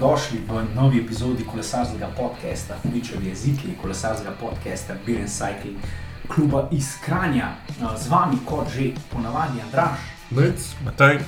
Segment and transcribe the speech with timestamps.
[0.00, 5.76] Dobrodošli v novi epizodi kolesarskega podcasta, Fličev jezik in kolesarskega podcasta Beer and Cycling
[6.28, 7.52] kluba iz Kranja.
[7.96, 10.00] Z vami, kot že ponavadi, Andraš.
[10.30, 11.18] Nec, Mataj.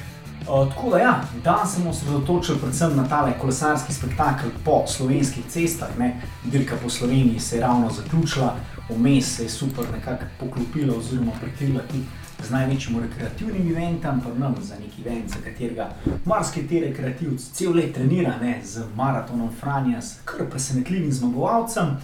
[0.47, 5.93] Tako da, ja, danes sem osredotočil predvsem na tale kolesarski spektakel po slovenskih cestah.
[5.99, 6.17] Ne.
[6.45, 8.57] Dirka po Sloveniji se je ravno zaključila,
[8.89, 12.05] vmes se je super nekako poklopila oziroma prekrila tudi
[12.43, 15.91] z največjim rekreativnim eventom, pa nam za neki event, za katerega
[16.25, 21.97] marsikati rekreativci cel let trenira ne, z maratonom Franja, s kar presenetljivim zmagovalcem.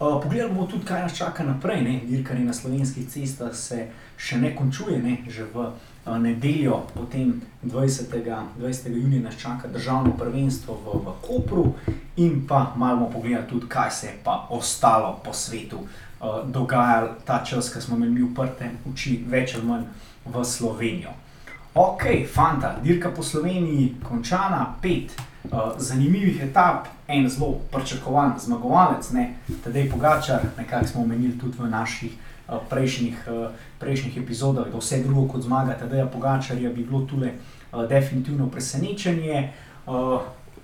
[0.00, 1.82] Uh, pogledamo bomo tudi, kaj nas čaka naprej.
[1.82, 2.00] Ne.
[2.06, 5.16] Dirkanje na slovenskih cestah se še ne končuje, ne.
[5.26, 8.14] že v uh, nedeljo, potem 20.
[8.60, 8.88] 20.
[8.94, 11.64] junija nas čaka državno prvenstvo v, v Kopru
[12.16, 15.82] in pa malo bomo pogledali tudi, kaj se je pa ostalo po svetu
[16.20, 19.84] uh, dogajalo ta čas, ko smo imeli uprte oči, več ali manj
[20.24, 21.10] v Slovenijo.
[21.74, 22.02] Ok,
[22.34, 29.28] fanta, dirka po Sloveniji, končana, pet uh, zanimivih etap, en zelo pričakovan zmagovalec, ne,
[29.64, 35.02] tedaj Pogačar, nekako smo omenili tudi v naših uh, prejšnjih, uh, prejšnjih epizodah, da vse
[35.04, 39.52] drugo kot zmaga, tedaj Pogačarja bi bilo tule uh, definitivno presenečenje.
[39.86, 40.20] Uh,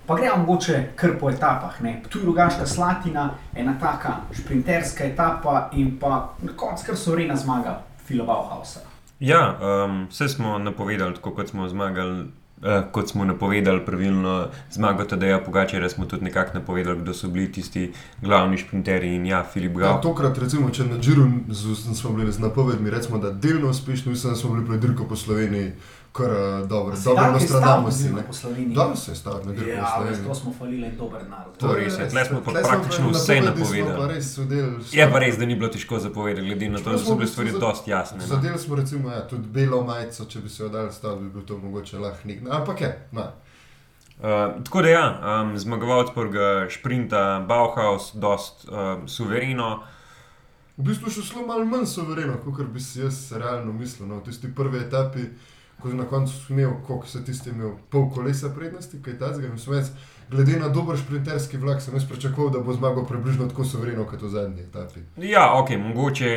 [0.07, 1.81] Pa gremo mogoče kar po etapah.
[1.81, 2.01] Ne.
[2.09, 3.23] Tu je drugačna slatina,
[3.55, 8.79] ena taka šprinterska etapa in pa na koncu kar so rena zmaga Fila Bauhausa.
[9.19, 12.25] Ja, um, vse smo napovedali, tako kot smo zmagali.
[12.57, 17.51] Uh, kot smo napovedali, pravilno zmago Tadeja Pogačera, smo tudi nekako napovedali, kdo so bili
[17.51, 20.01] tisti glavni šprinterji in ja, Filip ja, Grau.
[20.01, 24.33] tokrat, recimo, če na Džiru z- smo bili z napovedmi, recimo, da delno uspešni, mislim,
[24.33, 25.71] da smo bili pred dirko po Sloveniji,
[26.17, 27.47] kar uh, dobro, dobro si.
[27.47, 28.27] Stavimo ne.
[28.27, 28.75] po Sloveniji.
[28.75, 30.27] Dobro se je staviti na dirko po Ja, veš, Sloveniji.
[30.27, 31.57] to smo falili en dober narod.
[31.57, 32.09] To je res, ja.
[32.09, 34.13] Tle smo pa praktično vse napovedali.
[34.13, 34.37] res
[34.91, 37.51] Je pa res, da ni bilo težko zapovedati, glede na to, da so bile stvari
[37.59, 38.17] dosti jasne.
[38.17, 38.27] no.
[38.27, 41.45] Zadeli smo recimo, ja, tudi belo majico, če bi se jo dal staviti, bi bil
[41.45, 42.39] to mogoče lahko nek.
[42.51, 43.31] Ampak je, na.
[44.19, 49.83] Uh, tako da ja, um, zmagovalec prvega šprinta, Bauhaus, dost uh, suvereno.
[50.77, 54.07] V bistvu še zelo malo manj sovereno, kot bi si jaz realno mislil.
[54.07, 55.27] No, v tisti prvi etapi,
[55.81, 59.49] ko si na koncu imel, koliko se tisti imel, pol kolesa prednosti, kaj tazga.
[59.49, 59.91] Mislim, jaz,
[60.31, 64.21] glede na dober šprinterski vlak, sem jaz pričakoval, da bo zmagal približno tako sovereno kot
[64.21, 64.99] v zadnji etapi.
[65.17, 66.29] Ja, ok, mogoče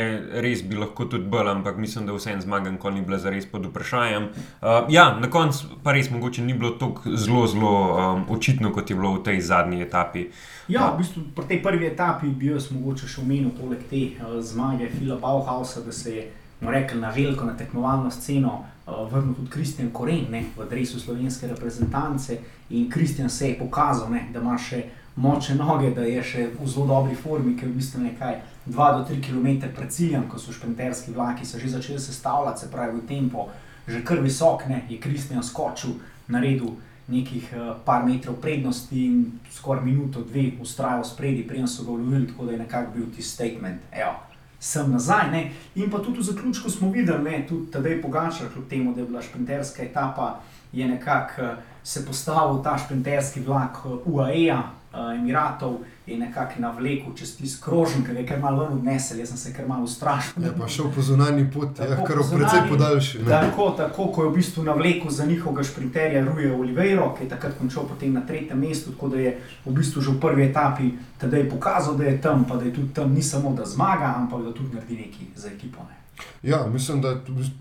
[0.45, 3.67] res bi lahko tudi bolj, ampak mislim, da vseeno zmaga nikoli ni bila zares pod
[3.67, 4.29] vprašanjem.
[4.29, 8.91] Uh, ja, na koncu pa res mogoče ni bilo tako zelo, zelo um, očitno, kot
[8.91, 10.29] je bilo v tej zadnji etapi.
[10.69, 14.41] Ja, v bistvu pri tej prvi etapi bi jaz mogoče še omenil poleg te uh,
[14.45, 18.78] zmage Fila Bauhausa, da se je rekli, na veliko na tekmovalno sceno uh,
[19.11, 22.39] vrnil tudi Kristjan Koren ne, v dresu slovenske reprezentance
[22.71, 24.85] in Kristjan se je pokazal, ne, da ima še
[25.17, 29.05] močne noge, da je še v zelo dobri formi, ker v bistvu nekaj 2 do
[29.09, 33.07] 3 km pred ciljem, ko so šprinterski vlaki se že začeli sestavljati, se pravi v
[33.07, 33.49] tempo,
[33.89, 36.77] že kar visok, ne, je Kristjan skočil, naredil
[37.09, 42.29] nekih uh, par metrov prednosti in skoraj minuto, dve ustrajal spredi, preden so ga ulovili,
[42.29, 43.81] tako da je nekako bil ti statement.
[43.93, 44.28] Evo,
[44.61, 45.31] sem nazaj.
[45.31, 45.51] Ne?
[45.75, 49.07] In pa tudi v zaključku smo videli, ne, tudi tedaj Pogačar, kljub temu, da je
[49.07, 50.41] bila šprinterska etapa,
[50.73, 51.49] je nekako uh,
[51.83, 58.17] se postavil ta šprinterski vlak UAE-ja, uh, Emiratov, je nekako navlekel čez tisti krožnik, ki
[58.17, 60.45] je kar malo ven odnesel, jaz sem se kar malo ustrašil.
[60.45, 63.19] Je pa šel po zunanji poti, ja, kar v precej podaljši.
[63.19, 63.29] ne.
[63.29, 67.59] Tako, tako, ko je v bistvu navlekel za njihovega šprinterja Ruja Oliveira, ki je takrat
[67.59, 71.49] končal potem na tretjem mestu, tako da je v bistvu že v prvi etapi tedaj
[71.51, 74.53] pokazal, da je tam, pa da je tudi tam ni samo da zmaga, ampak da
[74.53, 75.85] tudi naredi nekaj za ekipo.
[75.89, 75.99] Ne.
[76.43, 77.21] Ja, mislim, da je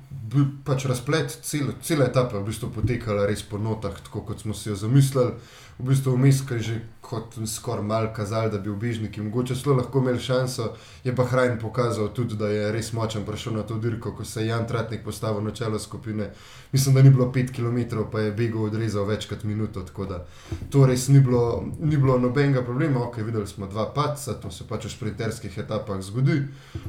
[0.09, 4.53] bil pač razplet cele, cele etape v bistvu potekala res po notah, tako kot smo
[4.53, 5.37] si jo zamislili.
[5.77, 9.75] V bistvu vmes, ki je že kot skoraj mal kazali, da bi obižniki mogoče zelo
[9.75, 10.71] lahko imeli šanso,
[11.03, 14.41] je pa Hrajn pokazal tudi, da je res močen prišel na to dirko, ko se
[14.41, 16.31] je Jan Tratnik postavil na čelo skupine.
[16.71, 20.25] Mislim, da ni bilo 5 km, pa je Bego odrezal več kot minuto, tako da
[20.69, 23.05] to res ni bilo, ni bilo nobenega problema.
[23.05, 26.41] Ok, videli smo dva paca, to se pač v sprinterskih etapah zgodi.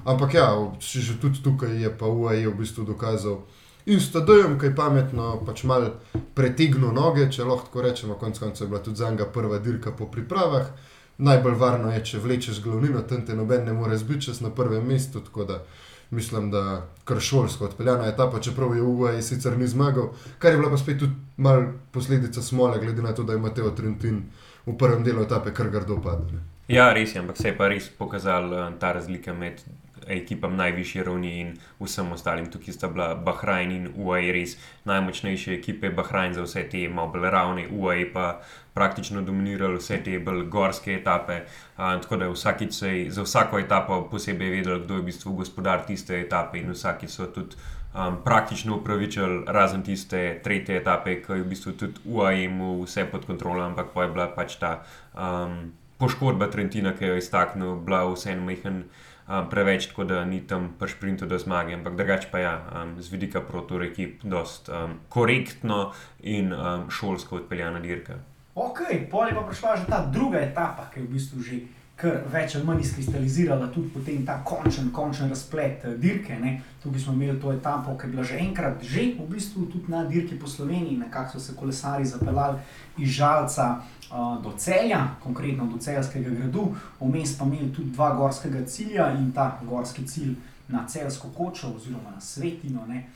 [0.04, 0.50] Ampak ja,
[0.80, 3.44] že tudi tukaj je pa UAE v bistvu dokazal.
[3.88, 5.86] In s tadojem, kaj pametno, pač mal
[6.36, 9.94] pretegnil noge, če lahko tako rečemo, konec koncev je bila tudi za njega prva dirka
[9.96, 10.66] po pripravah.
[11.18, 14.84] Najbolj varno je, če vlečeš glavnino, tam te noben ne more zbiti čez na prvem
[14.86, 15.62] mestu, tako da
[16.10, 20.70] mislim, da kar šolsko odpeljana etapa, čeprav je UAE sicer ni zmagal, kar je bila
[20.70, 24.22] pa spet tudi mal posledica smole, glede na to, da je Mateo Trentin
[24.66, 26.38] v prvem delu etape kar grdo padel.
[26.68, 29.64] Ja, res je, ampak se je pa res pokazala ta razlika med
[30.08, 32.50] ekipam najvišje ravni in vsem ostalim.
[32.50, 35.90] Tukaj sta bila Bahrajn in UAE res najmočnejše ekipe.
[35.90, 38.26] Bahrajn za vse te malo bolj ravne, UAE pa
[38.74, 41.40] praktično dominirali vse te bolj gorske etape.
[41.76, 45.32] Uh, tako da vsakič se je za vsako etapo posebej vedel, kdo je v bistvu
[45.32, 47.56] gospodar tiste etape in vsaki so tudi.
[47.88, 53.06] Um, praktično upravičili, razen tiste tretje etape, ki je v bistvu tudi UAE imel vse
[53.10, 54.82] pod kontrolo, ampak pa je bila pač ta
[55.16, 58.84] um, poškodba Trentina, ki jo je iztaknil, bila vseeno majhen
[59.28, 61.74] um, preveč, tako da ni tam pač sprintu do zmage.
[61.74, 66.90] Ampak drugače pa je ja, um, z vidika protor ekip dost um, korektno in um,
[66.90, 68.18] šolsko odpeljana dirka.
[68.54, 68.80] Ok,
[69.10, 71.56] pol je pa prišla že ta druga etapa, ki je v bistvu že
[71.98, 76.36] kar več ali manj izkristalizirala tudi potem ta končen, končen razplet eh, dirke.
[76.38, 76.60] Ne.
[76.82, 80.04] Tukaj smo imeli to etapo, ki je bila že enkrat, že v bistvu tudi na
[80.06, 82.62] dirki po Sloveniji, nekako so se kolesari zapeljali
[83.02, 83.66] iz Žalca
[84.42, 89.58] do Celja, konkretno do Celjskega gradu, vmes pa imeli tudi dva gorskega cilja in ta
[89.62, 90.34] gorski cilj
[90.68, 92.86] na Celjsko kočo oziroma na Svetino.
[92.86, 93.06] Ne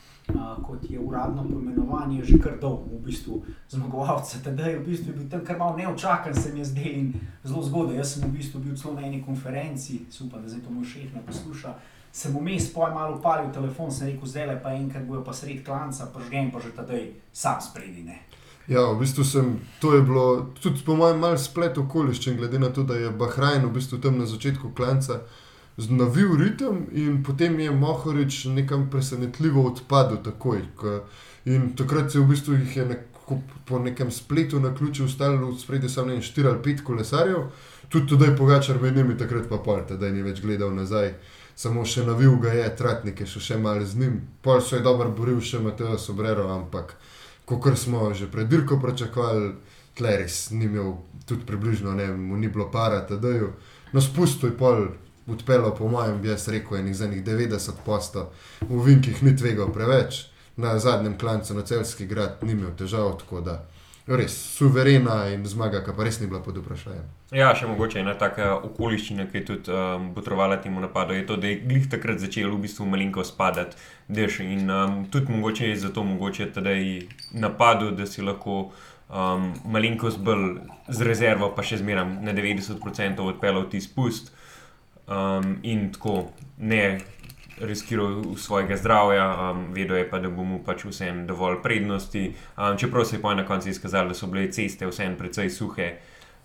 [0.65, 4.39] kot je uradno poimenovanje, že kar dolgo, v bistvu zmagovalce.
[4.43, 7.13] Tedaj je v bistvu bil tam kar malo neočakan, se mi je zdel in
[7.43, 7.97] zelo zgodaj.
[7.97, 11.13] Jaz sem v bistvu bil celo na eni konferenci, super, da zdaj to moj šef
[11.13, 11.75] ne posluša.
[12.13, 15.65] Sem vmes poj malo upalil telefon, sem rekel, zdaj le pa enkrat bojo pa sred
[15.65, 18.21] klanca, pa žgem pa že tedaj sam spredine.
[18.67, 22.69] Ja, v bistvu sem, to je bilo tudi po mojem mal splet okoliščen, glede na
[22.71, 25.19] to, da je Bahrajn v bistvu tam na začetku klanca
[25.77, 30.61] znavil ritem in potem je Mohorič nekam presenetljivo odpadel takoj.
[31.45, 35.59] In takrat je v bistvu jih je neko, po nekem spletu na ključu ustalo v
[35.59, 37.43] spredje samo ne 4 ali 5 kolesarjev,
[37.89, 41.13] tudi tudi Pogačar med njimi takrat pa pol, da ni več gledal nazaj.
[41.55, 45.09] Samo še navil ga je, tratnike so še malo z njim, pol so je dobro
[45.09, 46.95] boril še Mateo Sobrero, ampak
[47.45, 49.53] kot smo že pred dirko pričakovali,
[49.93, 50.93] Tleris ni imel
[51.25, 53.47] tudi približno, ne, mu ni bilo para, da je.
[53.91, 54.87] No, spustil je pol
[55.27, 58.31] odpeljal, po mojem, bi jaz rekel, enih za njih 90 posto,
[58.61, 60.25] v Vinkih ni tvegal preveč,
[60.57, 63.65] na zadnjem klancu na celski grad ni imel težav, tako da
[64.07, 67.05] res suverena in zmaga, ki pa res ni bila pod vprašanjem.
[67.33, 71.37] Ja, še mogoče ena taka okoliščina, ki je tudi um, potrovala temu napadu, je to,
[71.39, 73.79] da je glih takrat začel v bistvu malenko spadati
[74.11, 76.83] dež in um, tudi mogoče je zato mogoče tedaj
[77.33, 78.71] napadu, da si lahko.
[79.13, 84.31] Um, malenkost bolj z rezervo, pa še zmeraj na 90% odpeljal ti spust,
[85.05, 86.79] um, in tako ne
[87.67, 92.33] riskiral svojega zdravja, um, vedel je pa, da bo mu pač vsem dovolj prednosti.
[92.57, 95.93] Um, čeprav se je pa na koncu izkazalo, da so bile ceste vsem precej suhe.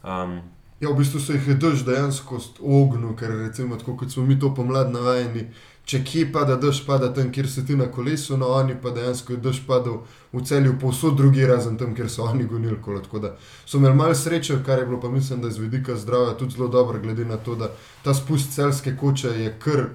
[0.04, 0.40] Um,
[0.80, 4.38] ja, v bistvu se jih je drž dejansko ognil, ker recimo tako kot smo mi
[4.38, 5.48] to pomlad navajeni
[5.88, 9.34] če kje pada dež, pada tam, kjer si ti na kolesu, no oni pa dejansko
[9.34, 10.02] je dež padal
[10.34, 13.00] v celju, povsod drugi, razen tam, kjer so oni gonili kolo.
[13.04, 13.30] Tako da
[13.64, 16.58] so imeli malo sreče, kar je bilo pa mislim, da je z vidika zdravja tudi
[16.58, 17.70] zelo dobro, glede na to, da
[18.04, 19.86] ta spust celske koče je kar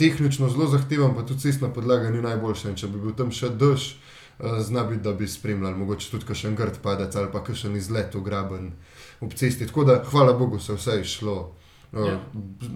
[0.00, 2.72] tehnično zelo zahteven, pa tudi cestna podlaga ni najboljša.
[2.72, 6.28] In če bi bil tam še dež, eh, zna biti, da bi spremljali, mogoče tudi
[6.32, 8.72] kakšen grd padec ali pa kakšen izlet v graben
[9.20, 9.68] ob cesti.
[9.68, 11.38] Tako da hvala Bogu se vse je šlo.
[11.92, 12.18] No, ja.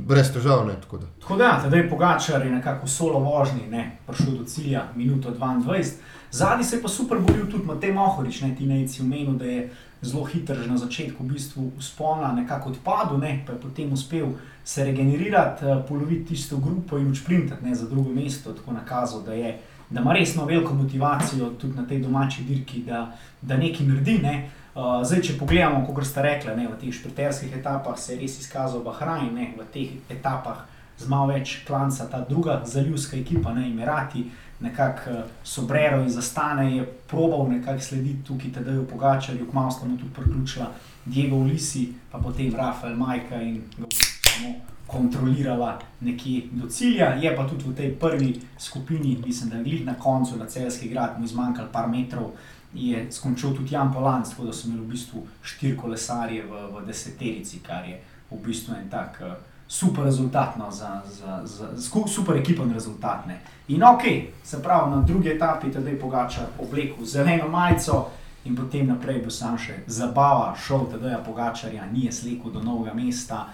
[0.07, 0.65] Brez težav.
[0.67, 4.89] Ne, tako da, tako da zdaj je Pogačar nekako solo vožnji, ne, prišel do cilja,
[4.97, 5.93] minuto 22.
[6.31, 9.69] Zadnji se je pa super boril tudi Matej Mohorič, ne ti neci omenil, da je
[10.05, 14.35] zelo hiter že na začetku v bistvu spona nekako odpadel, ne, pa je potem uspel
[14.65, 19.59] se regenerirati, eh, poloviti tisto grupo in učprintati za drugo mesto, tako nakazal, da je.
[19.91, 24.19] Da ima resno veliko motivacijo tudi na tej domači dirki, da, da nekaj naredi.
[24.19, 24.51] Ne.
[24.75, 28.41] Uh, zdaj, če pogledamo, kot ste rekli, ne, v teh šprinterskih etapah se je res
[28.41, 30.65] izkazal Bahrajn, ne, v teh etapah
[30.99, 34.25] z malo več klanca, ta druga zaljubska ekipa, ne Emirati,
[34.61, 39.71] nekako uh, Sobrero in Zastane je probal nekako slediti tukaj, da je v Pogačarju, kmalo
[39.71, 40.71] sta mu tudi priključila
[41.05, 44.55] Diego Ulisi, pa potem Rafael Majka in ga bomo
[44.87, 47.15] kontrolirala nekje do cilja.
[47.21, 50.89] Je pa tudi v tej prvi skupini, mislim, da je glih na koncu na celski
[50.89, 52.31] grad, mu izmanjkalo par metrov
[52.75, 56.87] je skončal tudi Jan Polanc, tako da so imeli v bistvu štiri kolesarje v, v
[56.87, 59.35] deseterici, kar je v bistvu en tak uh,
[59.75, 63.27] super rezultat, no, za, za, za, za super ekipen rezultat.
[63.27, 63.41] Ne.
[63.69, 64.03] In ok,
[64.45, 68.11] se pravi, na drugi etapi teda je Pogačar oblekel zeleno majico.
[68.45, 72.61] In potem naprej bo sam še zabava, šel teda je Pogačarja, ni je slekel do
[72.63, 73.47] novega mesta.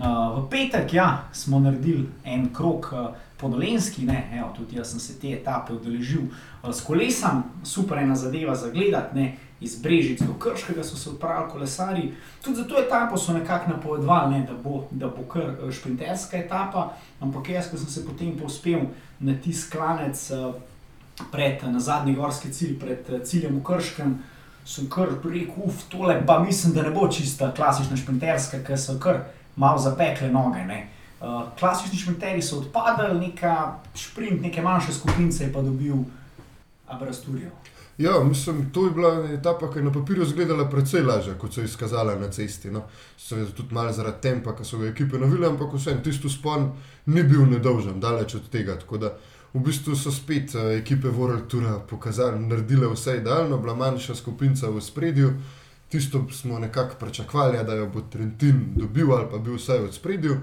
[0.00, 0.06] Uh,
[0.40, 5.00] v petek ja, smo naredili en krok uh, po Dolenski, ne, evo, tudi jaz sem
[5.00, 9.26] se te etape udeležil uh, s kolesom, super ena zadeva za gledati, ne,
[9.60, 12.12] iz Brežic do Krškega so se odpravili kolesari.
[12.44, 16.36] Tudi za to etapo so nekako napovedovali, ne, da, bo, da bo kar uh, šprinterska
[16.36, 18.80] etapa, ampak jaz, ko sem se potem povspel
[19.20, 20.54] na tisti klanec uh,
[21.32, 24.18] pred, na zadnji gorski cilj, pred uh, ciljem v Krškem,
[24.64, 28.96] sem kar rekel, uf, tole pa mislim, da ne bo čista klasična šprinterska, ker so
[28.98, 29.24] kar
[29.56, 30.64] malo zapekle noge.
[30.64, 30.86] Ne.
[31.20, 36.00] Uh, klasični šprinterji so odpadali, neka šprint, neke manjše skupince je pa dobil
[36.88, 37.59] Abrasturijo.
[38.00, 41.60] Ja, mislim, to je bila etapa, ki je na papirju izgledala precej lažja, kot so
[41.60, 42.70] izkazala na cesti.
[42.70, 42.86] No.
[43.18, 46.70] Seveda tudi malo zaradi tempa, ki so ga ekipe navile, ampak vseeno tisto spon
[47.06, 48.78] ni bil nedolžen, daleč od tega.
[48.80, 49.12] Tako da
[49.52, 54.70] v bistvu so spet uh, ekipe World Toura pokazali, naredile vse idealno, bila manjša skupinca
[54.70, 55.34] v spredju.
[55.92, 60.40] Tisto smo nekako pričakovali, da jo bo Trentin dobil ali pa bil vsaj v spredju.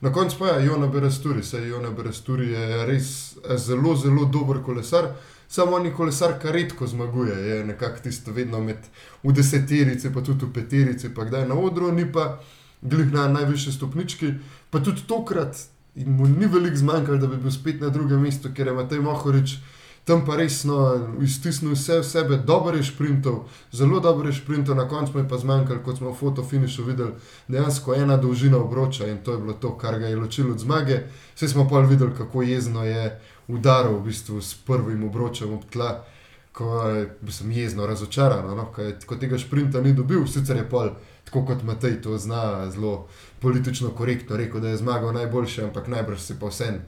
[0.00, 4.64] Na koncu pa je Jona Beresturi, saj Jona Beresturi je res eh, zelo, zelo dober
[4.64, 5.14] kolesar.
[5.50, 8.84] Samo on je kolesar, ki redko zmaguje, je nekako tisto vedno med
[9.22, 12.38] v deseterici, pa tudi v peterici, pa kdaj na odru, ni pa
[12.82, 14.30] glih na najvišji stopnički.
[14.70, 15.58] Pa tudi tokrat
[16.06, 19.58] mu ni veliko zmanjkalo, da bi bil spet na drugem mestu, ker je Matej Mohorič
[20.04, 24.88] tam pa resno iztisnil vse v sebe, dobro je šprintov, zelo dobro je šprintov, na
[24.88, 27.12] koncu je pa zmanjkalo, kot smo v fotofinišu videli,
[27.48, 31.02] dejansko ena dolžina obroča in to je bilo to, kar ga je ločilo od zmage.
[31.34, 33.20] Vse smo pa videli, kako jezno je
[33.54, 36.04] udaril v bistvu s prvim obročem ob tla.
[36.52, 36.82] Ko
[37.30, 38.64] sem jezno razočaran, no?
[39.06, 40.90] ko tega šprinta ni dobil, sicer je pol,
[41.24, 43.06] tako kot Matej to zna, zelo
[43.40, 46.82] politično korektno rekel, da je zmagal najboljši, ampak najbrž si pa vsem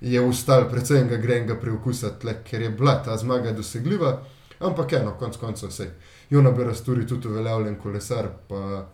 [0.00, 4.20] je ustal predvsem enega grenga preukusa, tle, ker je bila ta zmaga dosegljiva.
[4.60, 5.90] Ampak eno, konc koncev vse.
[6.30, 8.86] Jona Berasturi tudi uveljavljen kolesar, pa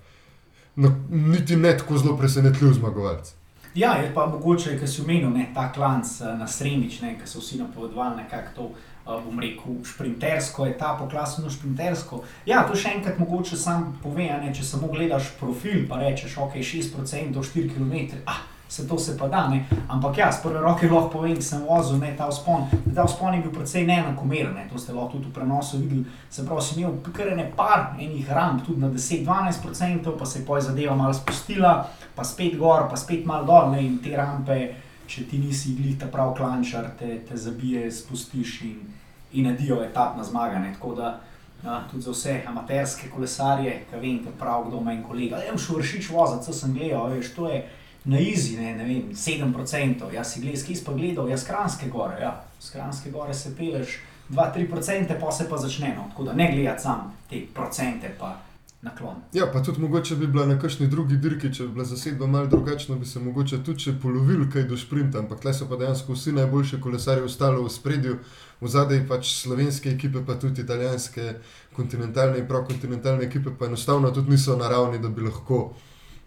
[0.77, 3.35] no, niti ne tako zelo presenetljiv zmagovalec.
[3.75, 7.57] Ja, je pa mogoče, ker si omenil ne, ta klanc na Sremič, ki so vsi
[7.57, 12.21] napovedovali nekako to, uh, bom rekel, šprintersko etapo, klasično šprintersko.
[12.47, 16.61] Ja, to še enkrat mogoče sam pove, ne, če samo gledaš profil, pa rečeš, ok,
[16.61, 18.21] 6% do 4 km.
[18.29, 19.49] Ah, se to se pa da.
[19.49, 19.67] Ne?
[19.89, 22.65] Ampak ja, z prve roke lahko povem, da sem vozil ne, ta vzpon.
[22.95, 24.65] Ta vzpon je bil precej neenakomeren, ne?
[24.73, 26.07] to ste lahko tudi v prenosu videli.
[26.33, 30.47] Se pravi, sem imel kar ne par enih ramp, tudi na 10-12%, pa se je
[30.47, 31.75] poj zadeva malo spustila,
[32.17, 33.83] pa spet gor, pa spet malo dol ne?
[33.85, 34.57] in te rampe,
[35.07, 38.81] če ti nisi glih ta prav klančar, te, te zabije, spustiš in,
[39.37, 40.65] in nadijo etapna zmaga.
[40.65, 40.73] Ne?
[40.79, 41.13] Tako da
[41.63, 45.39] Ja, tudi za vse amaterske kolesarje, ki vem, da prav kdo ima in kolega.
[45.39, 47.61] Ja, šel vršič voziti, sem gledal, veš, to je
[48.05, 52.19] na izi, ne, ne vem, 7%, jaz si gledal, skis pa gledal, jaz skranske gore,
[52.21, 53.99] ja, skranske gore se peleš
[54.31, 58.39] 2-3%, pa se pa začne, no, tako da ne gledati sam te procente pa
[58.83, 59.15] naklon.
[59.33, 62.47] Ja, pa tudi mogoče bi bila na kakšni drugi dirki, če bi bila zasedba malo
[62.47, 66.17] drugačna, bi se mogoče tudi če polovil kaj do šprinta, ampak tle so pa dejansko
[66.17, 68.17] vsi najboljši kolesari ostali v spredju,
[68.61, 71.37] v zadej pač slovenske ekipe, pa tudi italijanske,
[71.77, 75.63] kontinentalne in prav-kontinentalne ekipe, pa enostavno tudi niso naravni, da bi lahko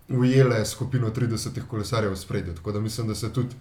[0.10, 2.56] ujele skupino 30 kolesarjev v spredju.
[2.56, 3.56] Tako da mislim, da se tudi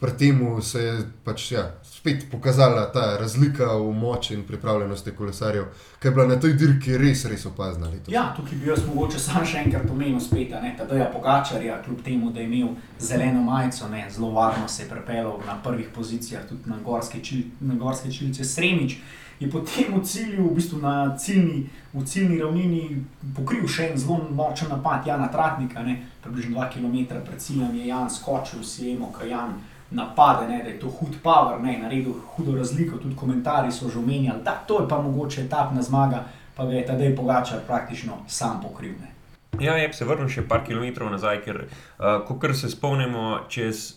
[0.00, 5.64] pri tem se je pač, ja, spet pokazala ta razlika v moči in pripravljenosti kolesarjev,
[6.00, 7.88] ki je bila na tej dirki res, res opazna.
[7.88, 8.12] Letos.
[8.12, 12.30] Ja, tukaj bi jaz mogoče sam še enkrat pomenil spet, da je Pogačarja, kljub temu,
[12.30, 16.68] da je imel zeleno majico, ne, zelo varno se je prepeljal na prvih pozicijah, tudi
[16.68, 18.98] na gorske, čil, na gorske čilice Sremič
[19.40, 23.04] je potem v cilju, v bistvu na ciljni, v ciljni ravnini,
[23.36, 25.82] pokril še en zelo močen napad Jana Tratnika.
[25.82, 25.98] Ne?
[26.24, 29.58] Približno 2 km pred ciljem je Jan skočil, vsi vemo, kaj Jan
[29.90, 30.62] napade, ne?
[30.64, 31.78] da je to hud power, ne?
[31.82, 32.96] naredil hudo razliko.
[32.96, 36.24] Tudi komentarji so že omenjali, da to je pa mogoče etapna zmaga,
[36.56, 38.96] pa ga je tedaj Pogačar praktično sam pokril.
[39.00, 39.12] Ne?
[39.60, 41.62] Ja, je, se vrnem še par kilometrov nazaj, ker,
[41.98, 43.94] uh, ko se spomnimo, čez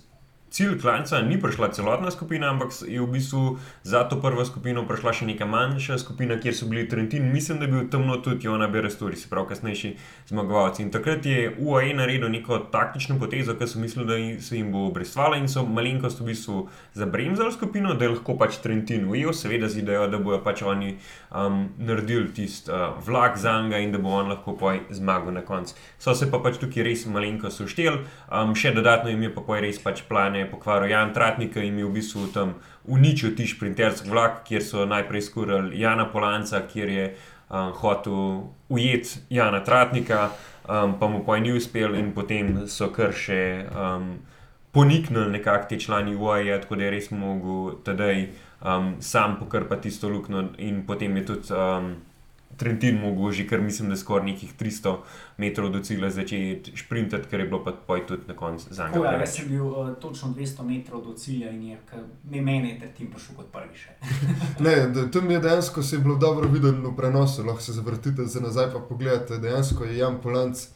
[0.49, 5.13] cilj klanca ni prišla celotna skupina, ampak je v bistvu za to prvo skupino prišla
[5.13, 8.67] še neka manjša skupina, kjer so bili Trentin, mislim, da je bil temno tudi Jona
[8.67, 9.93] Berestori, se pravi, kasnejši
[10.31, 10.83] zmagovalci.
[10.83, 14.87] In takrat je UAE naredil neko taktično potezo, ker so mislili, da se jim bo
[14.87, 16.65] obrestvala in so malenkost v bistvu
[16.97, 20.95] zabremzali skupino, da je lahko pač Trentin ujel, seveda z idejo, da bojo pač oni
[21.29, 25.45] um, naredili tisti uh, vlak za njega in da bo on lahko poj zmagal na
[25.45, 25.75] koncu.
[25.99, 29.61] So se pa pač tukaj res malenkost ušteli, um, še dodatno jim je pa poj
[29.65, 32.53] res pač plane je pokvaril Jan Tratnik in je v bistvu tam
[32.83, 37.05] uničil ti šprinterski vlak, kjer so najprej skurili Jana Polanca, kjer je
[37.49, 40.29] um, hotel ujeti Jana Tratnika,
[40.67, 44.11] um, pa mu pa ni uspel in potem so kar še um,
[44.71, 48.27] poniknili nekako ti člani UAE, tako da je res mogel tedaj
[48.61, 51.53] um, sam pokrpati tisto luknjo in potem je tudi.
[51.53, 51.95] Um,
[52.59, 54.95] Trentin mogel že, ker mislim, da je skoraj nekih 300
[55.37, 59.05] metrov do cilja začeti šprintati, ker je bilo pa poj tudi na koncu za njega.
[59.05, 61.77] Ja, jaz sem bil uh, točno 200 metrov do cilja in je
[62.31, 63.95] ne meni, da ti pa šel kot prvi še.
[64.65, 64.75] ne,
[65.11, 68.71] tam je dejansko se je bilo dobro videti v prenosu, lahko se zavrtite za nazaj
[68.73, 69.37] pa pogledate.
[69.37, 70.67] Dejansko je Jan Polanc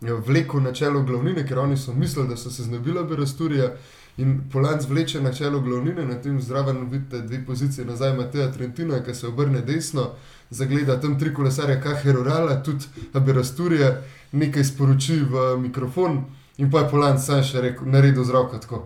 [0.00, 3.72] ja, vlekel na čelo glavnine, ker oni so mislili, da so se znebili Berasturija.
[4.16, 9.02] In Polanc vleče na čelo glavnine, na tem zraven vidite dve pozicije nazaj, Mateja Trentina,
[9.04, 10.10] ki se obrne desno
[10.50, 14.00] zagleda tam tri kolesarje, kaj je Rorala, tudi Aberasturija,
[14.32, 16.24] nekaj sporoči v mikrofon.
[16.58, 18.84] In pa je Polan sam še rekel, naredil z roko tako.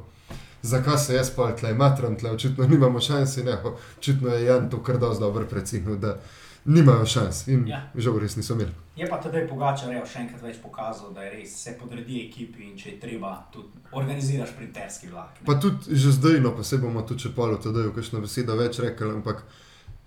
[0.62, 3.58] Zakaj se jaz pa tle matram, tle očitno nimamo šansi, ne,
[3.98, 6.16] očitno je Jan to kar dosti dobro precenil, da
[6.64, 7.90] nimajo šans in Ja.
[7.94, 8.70] žal res niso imeli.
[8.96, 12.64] Je pa tedaj Pogačar evo, še enkrat več pokazal, da je res se podredi ekipi
[12.66, 15.38] in če je treba, tudi organiziraš printerski vlak.
[15.40, 15.46] ne.
[15.46, 18.56] Pa tudi že zdaj, no pa se bomo tudi če polo tedaj v kakšno besedo
[18.56, 19.44] več rekli, ampak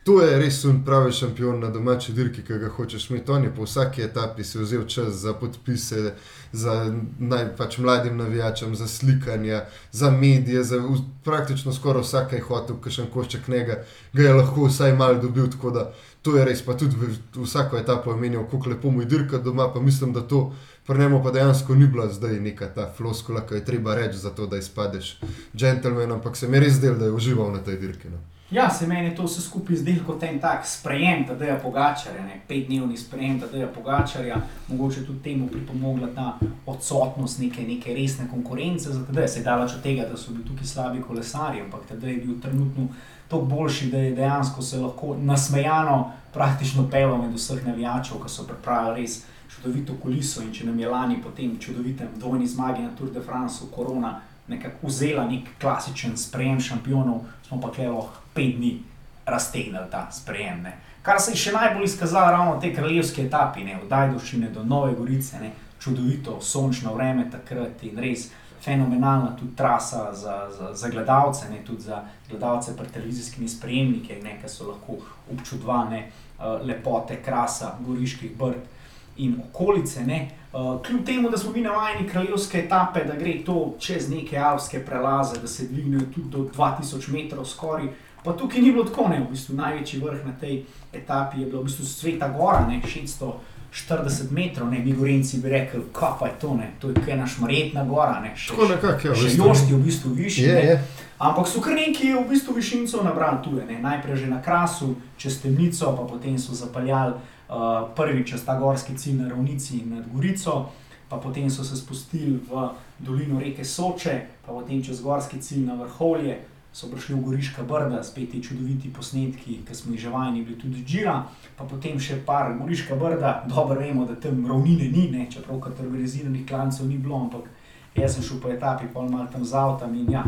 [0.03, 3.31] to je res un pravi šampion na domači dirki, ki ga hočeš imeti.
[3.31, 6.13] On je po vsaki etapi si vzel čas za podpise,
[6.51, 6.75] za
[7.19, 12.79] naj, pač mladim navijačem, za slikanje, za medije, za v, praktično skoraj vsak je hotel,
[12.81, 15.49] kakšen košček njega, ga je lahko vsaj malo dobil.
[15.51, 15.91] tako da
[16.21, 17.07] To je res, pa tudi v,
[17.41, 20.53] vsako etapo je menil, kako lepo mu je dirka doma, pa mislim, da to
[20.85, 24.29] pri njemu pa dejansko ni bila zdaj neka ta floskula, ki je treba reči za
[24.29, 25.17] to, da izpadeš
[25.55, 28.09] džentlmen, ampak se mi je res zdel, da je užival na tej dirki.
[28.09, 28.21] No.
[28.51, 32.21] Ja, se meni je to vse skupaj zdelo kot en tak sprejem, da je Pogačarja,
[32.21, 38.27] ne, petdnevni sprejem, da je Pogačarja, mogoče tudi temu pripomogla ta odsotnost neke, neke resne
[38.31, 42.11] konkurence, zato se je daleč od tega, da so bili tukaj slabi kolesari, ampak tedaj
[42.11, 42.87] je bil trenutno
[43.27, 48.43] toliko boljši, da je dejansko se lahko nasmejano praktično pelo med vseh navijačev, ki so
[48.43, 49.21] pripravili res
[49.55, 53.21] čudovito kuliso in če nam je lani po tem čudovitem dvojni zmagi na Tour de
[53.21, 54.19] France korona
[54.51, 58.77] nekako vzela nek klasičen sprejem šampionov, smo pa kle lahko pet dni
[59.25, 60.61] raztegnili ta sprejem.
[60.63, 60.77] Ne.
[61.01, 64.63] Kar se je še najbolj izkazalo ravno v tej kraljevski etapi, ne, od Dajdoščine do
[64.63, 68.27] Nove Gorice, ne, čudovito sončno vreme takrat in res
[68.61, 74.49] fenomenalna tudi trasa za, za, za gledalce, ne, tudi za gledalce pred televizijskimi sprejemniki, ki
[74.49, 74.99] so lahko
[75.33, 78.80] občudovane uh, lepote, krasa goriških brd
[79.21, 80.03] in okolice.
[80.05, 80.29] Ne.
[80.53, 84.85] Uh, kljub temu, da smo mi navajeni kraljevske etape, da gre to čez neke alpske
[84.85, 87.87] prelaze, da se dvignejo tudi do 2000 metrov skoraj.
[88.23, 90.63] Pa tukaj ni bilo tako, ne, v bistvu največji vrh na tej
[90.93, 95.81] etapi je bila v bistvu Sveta Gora, ne, 640 metrov, ne, mi gorenci bi rekli,
[95.93, 99.07] kaj pa je to, ne, to je kaj naš Marjetna gora, ne, še, Tako nekako,
[99.07, 99.41] ja, še veste.
[99.41, 100.47] Jošt je v bistvu višji.
[100.47, 100.65] Ne.
[100.65, 100.77] je.
[101.21, 103.79] Ampak so kar neki v bistvu višincev nabrali tu, ne.
[103.81, 107.13] najprej že na krasu, čez temnico, pa potem so zapeljali
[107.51, 110.71] uh, prvič čez ta gorski cilj na ravnici nad Gorico,
[111.09, 115.75] pa potem so se spustili v dolino reke Soče, pa potem čez gorski cilj na
[115.75, 116.39] vrhovje,
[116.71, 120.55] so prišli v Goriška brda, spet ti čudoviti posnetki, ki smo jih že vajeni bili
[120.55, 125.27] tudi Džira, pa potem še par Goriška brda, dobro vemo, da tam ravnine ni, ne,
[125.27, 127.51] čeprav kategoriziranih klancev ni bilo, ampak
[127.95, 130.23] jaz sem šel po etapi, pol mal tam z avtom in ja,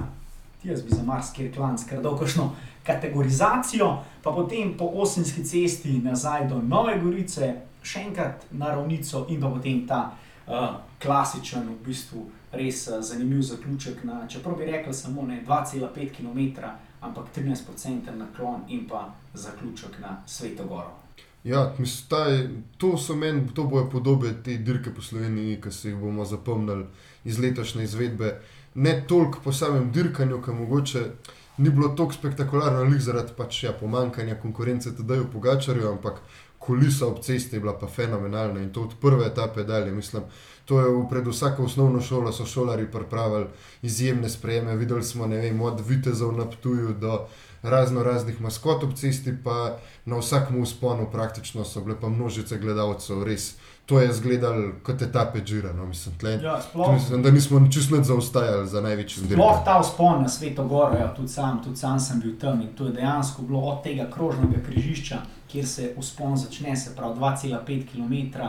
[0.63, 6.61] jaz bi za marsikaj klan skrdel kakšno kategorizacijo, pa potem po Osinski cesti nazaj do
[6.61, 12.87] Nove Gorice, še enkrat na ravnico in pa potem ta uh, klasičen, v bistvu res
[12.87, 16.71] uh, zanimiv zaključek na, čeprav bi rekel samo ne 2,5 km,
[17.01, 21.03] ampak 13% naklon in pa zaključek na Svetogoro.
[21.43, 25.71] Ja, mislim, ta je, to so meni, to bojo podobe te dirke po Sloveniji, ki
[25.71, 26.85] se jih bomo zapomnili
[27.23, 28.39] iz letošnje izvedbe.
[28.75, 31.03] Ne toliko po samem dirkanju, ki mogoče
[31.57, 36.21] ni bilo tako spektakularno, lih zaradi pač, ja, pomankanja konkurence tedaj v Pogačarju, ampak
[36.65, 39.91] kulisa ob cesti je bila pa fenomenalna in to od prve etape dalje.
[39.91, 40.23] Mislim,
[40.65, 43.45] to je pred vsako osnovno šolo so šolari pripravili
[43.81, 44.75] izjemne sprejeme.
[44.75, 47.27] Videli smo, vem, od vitezov na Ptuju do
[47.63, 53.23] razno raznih maskot ob cesti, pa na vsakem usponu praktično so bile pa množice gledalcev,
[53.23, 53.55] res.
[53.85, 56.59] To je izgledalo kot etape Džira, no, mislim, tle, Ja,
[56.93, 59.65] mislim, da nismo čisto zaostajali za največjim Sploh dirkom.
[59.65, 62.85] ta vzpon na Sveto Goro, ja, tudi, sam, tudi sam sem bil tam in to
[62.85, 65.17] je dejansko bilo od tega krožnega križišča,
[65.51, 68.39] kjer se vzpon začne, se pravi 2,5 km.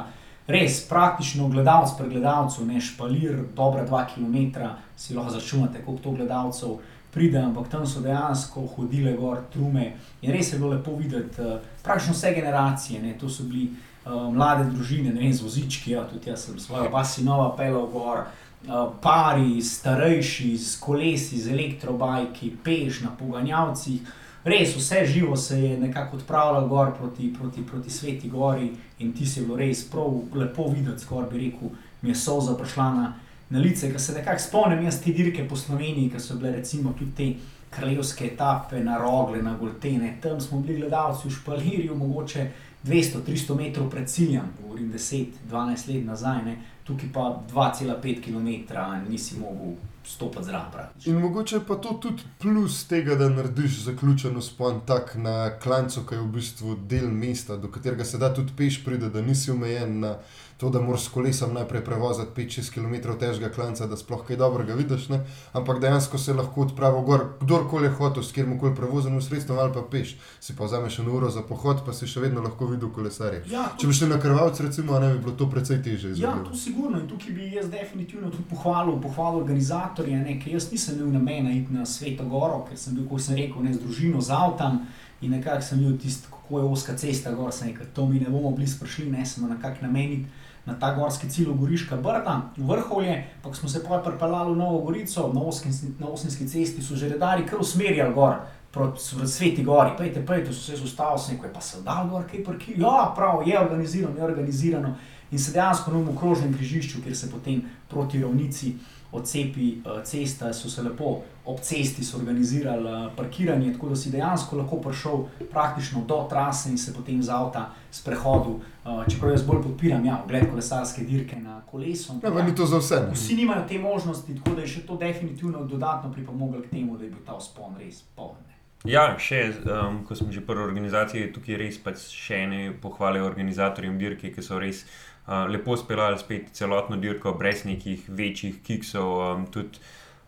[0.46, 4.60] Res praktično gledalec pred gledalcem, ne špalir, dobra 2 km,
[4.96, 6.68] si lahko začunate, koliko to gledalcev
[7.10, 9.92] pride, ampak tam so dejansko hodile gor trume
[10.22, 13.70] in res je bilo lepo videti, eh, praktično vse generacije, ne, to so bili
[14.06, 18.26] mlade družine, ne vem, z vozički, ja, tudi jaz sem svojo pasinova pelal gor.
[18.64, 24.00] Uh, pari, starejši, z kolesi, z elektrobajki, peš na poganjavcih.
[24.44, 29.26] Res vse živo se je nekako odpravljalo gor proti, proti, proti Sveti Gori in ti
[29.26, 33.12] si bilo res prav lepo videti, skoraj bi rekel, mi je solza prišla na,
[33.50, 36.92] na lice, ker se nekako spomnim jaz te dirke po Sloveniji, ki so bile recimo
[36.98, 37.28] tudi te
[37.70, 40.16] kraljevske etape na rogle, na goltene.
[40.22, 42.50] Tam smo bili gledalci v Špalirju, mogoče
[42.84, 46.56] 200-300 metrov pred ciljem, govorim 10-12 let nazaj, ne.
[46.84, 48.74] tukaj pa 2,5 km
[49.10, 50.72] nisi mogel stopiti zraven.
[50.72, 51.12] praktično.
[51.12, 56.14] In mogoče pa to tudi plus tega, da narediš zaključen spon tak na klancu, ki
[56.14, 60.00] je v bistvu del mesta, do katerega se da tudi peš priti, da nisi omejen
[60.00, 60.16] na
[60.56, 64.74] to, da moraš s kolesom najprej prevoziti 5-6 km težkega klanca, da sploh kaj dobrega
[64.74, 65.20] vidiš, ne?
[65.52, 69.72] ampak dejansko se lahko odpravi gor, kdorkoli je hotel, s kjer koli prevoznim sredstvom ali
[69.74, 70.16] pa peš.
[70.40, 73.42] Si pa vzameš eno uro za pohod, pa si še vedno lahko videl kolesarje.
[73.50, 76.14] Ja, Če bi šli na krvavec, recimo, ne bi bilo to precej teže.
[76.20, 80.54] Ja, tu si sigurno in tukaj bi jaz definitivno tudi pohvalil, pohvalil organizatorje, ne, ker
[80.54, 83.74] jaz nisem imel namena iti na Sveto Goro, ker sem bil, kot sem rekel, ne
[83.74, 84.84] z družino, z avtom
[85.24, 85.98] in nekako sem videl
[86.30, 89.48] kako je oska cesta gor, sem rekel, to mi ne bomo blizu prišli, ne smo
[89.48, 94.52] nekako nameniti na ta gorski cilj, Goriška Brda, v vrhovje, pa smo se pa pripeljali
[94.52, 98.34] v Novo Gorico, na Osinski, na Osinski cesti so že redari kar usmerjali gor.
[98.72, 102.44] Proti Sveti Gori, pejte, pejte, so se ustavili, se je pa se dal gor, kaj
[102.44, 102.74] prki.
[102.76, 104.96] Ja, prav, je organizirano, je organizirano.
[105.30, 108.74] In se dejansko na okrožnem križišču, kjer se potem proti ravnici
[109.14, 114.56] odcepi uh, cesta, so se lepo ob cesti organizirali uh, parkiranje, tako da si dejansko
[114.56, 118.58] lahko prišel praktično do trase in se potem z avta sprehodil.
[118.84, 122.18] Uh, čeprav jaz bolj podpiram, ja, ogled kolesarske dirke na kolesu.
[122.22, 123.00] Ja, ja, ni to za vse.
[123.06, 123.14] Ne?
[123.14, 127.04] Vsi nimajo te možnosti, tako da je še to definitivno dodatno pripomoglo k temu, da
[127.04, 128.42] je bil ta spon res poln.
[128.84, 133.96] Ja, še, um, ko smo že prvi organizaciji, tukaj res pač še ene pohvale organizatorjem
[133.96, 139.12] dirke, ki so res uh, lepo speljali spet celotno dirko, brez nekih večjih kiksov.
[139.20, 139.78] Um, tudi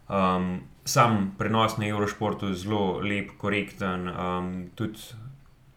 [0.09, 4.09] um, sam prenos na Eurošportu je zelo lep, korekten.
[4.09, 4.99] Um, tudi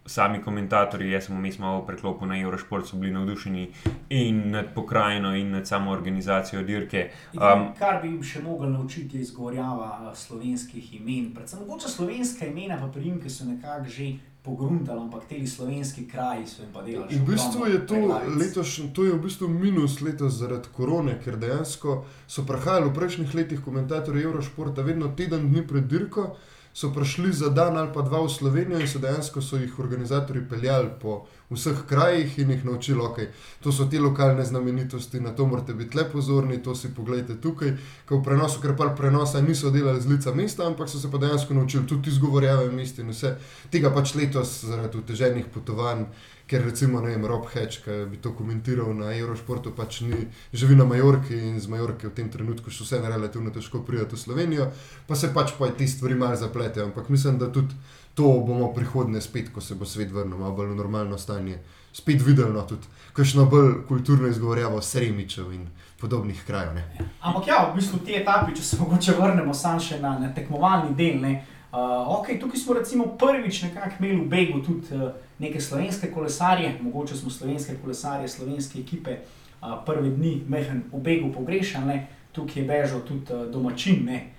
[0.09, 3.67] sami komentatorji, jaz sem vmes malo preklopil na Eurošport, so bili navdušeni
[4.09, 7.09] in nad pokrajino, in nad samo organizacijo dirke.
[7.33, 11.29] Um, kar bi jim še mogli naučiti, je izgovorjava eh, slovenskih imen.
[11.35, 14.13] Predvsem mogoče slovenska imena, pa primke so nekako že.
[14.43, 17.15] Pogruntali, ampak ti slovenski kraji so jim pa delali.
[17.15, 17.95] V bistvu je to
[18.39, 23.35] letošnje, to je v bistvu minus letos zaradi korone, ker dejansko so prihajali v prejšnjih
[23.35, 26.35] letih komentatorji Eurošporta vedno teden dni pred dirko
[26.73, 30.41] so prišli za dan ali pa dva v Slovenijo in so dejansko so jih organizatori
[30.49, 33.19] peljali po vseh krajih in jih naučili, ok,
[33.63, 37.73] to so te lokalne znamenitosti, na to morate biti le pozorni, to si pogledajte tukaj.
[38.05, 41.17] Ker v prenosu, ker pa prenosa niso delali z lica mesta, ampak so se pa
[41.17, 43.35] dejansko naučili tudi izgovorjave mesta in vse.
[43.71, 46.05] Tega pač letos zaradi uteženih potovanj
[46.49, 50.85] ker recimo vem, Rob Hedge, ki bi to komentiral na Eurošportu, pač ni, živi na
[50.89, 54.69] Majorki in z Majorke v tem trenutku še vse relativno težko prijeti v Slovenijo,
[55.05, 56.89] pa se pač pa te stvari malo zapletejo.
[56.89, 57.77] Ampak mislim, da tudi
[58.17, 61.59] to bomo prihodne spet, ko se bo svet vrnil malo bolj v normalno stanje,
[61.93, 65.69] spet videli no, tudi kakšno bolj kulturno izgovorjavo sremičev in
[66.01, 66.73] podobnih krajev.
[66.73, 66.83] Ne.
[67.21, 70.97] Ampak ja, v bistvu te etape, če se mogoče vrnemo sam še na, na tekmovalni
[70.97, 71.21] del.
[71.21, 71.37] Ne.
[71.71, 71.77] Uh,
[72.19, 77.15] okay, tukaj smo recimo prvič nekako imeli v Begu tudi uh, neke slovenske kolesarje, mogoče
[77.15, 81.99] smo slovenske kolesarje, slovenske ekipe uh, prve dni mehen v Begu pogrešali.
[82.31, 84.29] Tukaj je bežal tudi uh, domačin, ne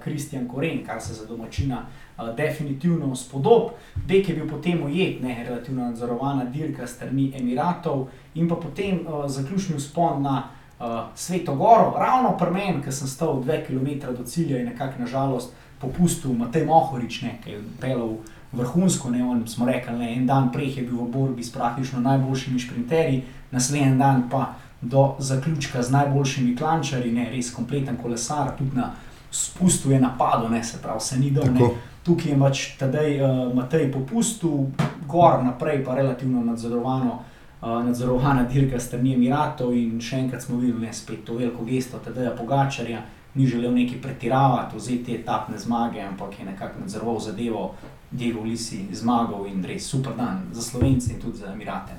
[0.00, 3.70] Kristjan uh, Koren, kar se za domačina uh, definitivno spodob.
[4.08, 9.28] Beg je bil potem ujet, ne relativno nadzorovana dirka strani Emiratov in pa potem uh,
[9.28, 10.48] zaključni spon na
[10.80, 15.04] uh, Sveto Goro, ravno pri meni, ker sem stal dve km do cilja in nekako
[15.04, 18.16] nažalost popustil Matej Mohorič, ne, ki je pelal
[18.52, 19.10] vrhunsko.
[19.10, 22.60] Ne, on, smo rekli, ne, en dan prej je bil v borbi s praktično najboljšimi
[22.60, 28.92] sprinterji, naslednji dan pa do zaključka z najboljšimi klančari, ne, res kompleten kolesar, tudi na
[29.30, 31.74] spustu je napadlo, ne, se pravi, se ni dol.
[32.02, 34.70] Tukaj je pač tedaj uh, Matej popustil,
[35.06, 37.18] gor naprej pa relativno nadzorovano.
[37.60, 41.98] Uh, nadzorovana dirka strani Emiratov, in še enkrat smo videli, je spet to veliko gesto,
[41.98, 43.02] tedaj Pogačarja,
[43.34, 47.74] ni želel neki pretiravati, vzeti etapne zmage, ampak je nekako nadzoroval zadevo,
[48.10, 51.92] Diego Lisi zmagal in res super dan za Slovence in tudi za Emirate.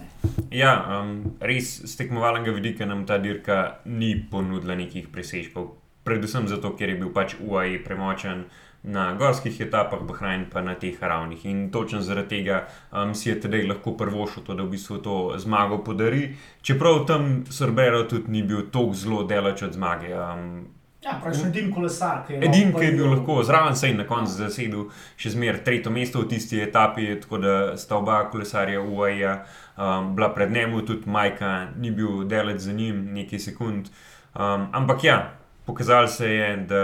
[0.52, 5.78] Ja, um, res z tekmovalnega vidika nam ta dirka ni ponudila nekih presežkov.
[6.04, 8.50] Predvsem zato, ker je bil pač UAE premočen
[8.84, 11.46] na gorskih etapah, Bahrajn pa na teh ravnih.
[11.46, 14.98] In točno zaradi tega um, si je tedaj lahko prvo šlo to, da v bistvu
[15.06, 16.34] to zmago podari.
[16.62, 20.10] Čeprav tam Sorbero tudi ni bil tako zelo delač od zmage.
[20.16, 23.96] Um, Ja, pravi, edini kolesar, ki je, edin, ki je bil lahko zraven, se je
[23.96, 28.82] na koncu zasedel še zmeraj tretje mesto v tisti etapi, tako da sta oba kolesarja
[28.84, 33.88] UAE um, bila pred njim, tudi Majka ni bil delec za njim nekaj sekund.
[34.36, 35.18] Um, ampak ja,
[35.66, 36.84] pokazalo se je, da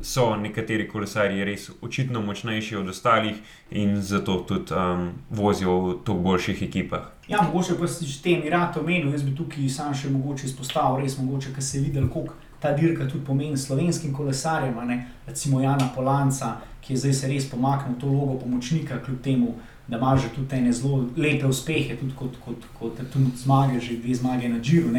[0.00, 6.22] so nekateri kolesarji res očitno močnejši od ostalih in zato tudi um, vozijo v toliko
[6.22, 7.10] boljših ekipah.
[7.28, 11.02] Ja, mogoče pa si že tem rad omenil, jaz bi tukaj sam še mogoče izpostavil,
[11.02, 15.06] res mogoče, ker se je videl, koliko ta dirka tudi pomeni slovenskim kolesarjem, ne?
[15.26, 19.54] recimo Jana Polanca, ki je zdaj se res pomaknil v to vlogo pomočnika, kljub temu,
[19.88, 23.80] da ima že tudi ene zelo lepe uspehe, tudi kot, kot, kot, kot tudi zmage,
[23.80, 24.90] že dve zmage na Džiru.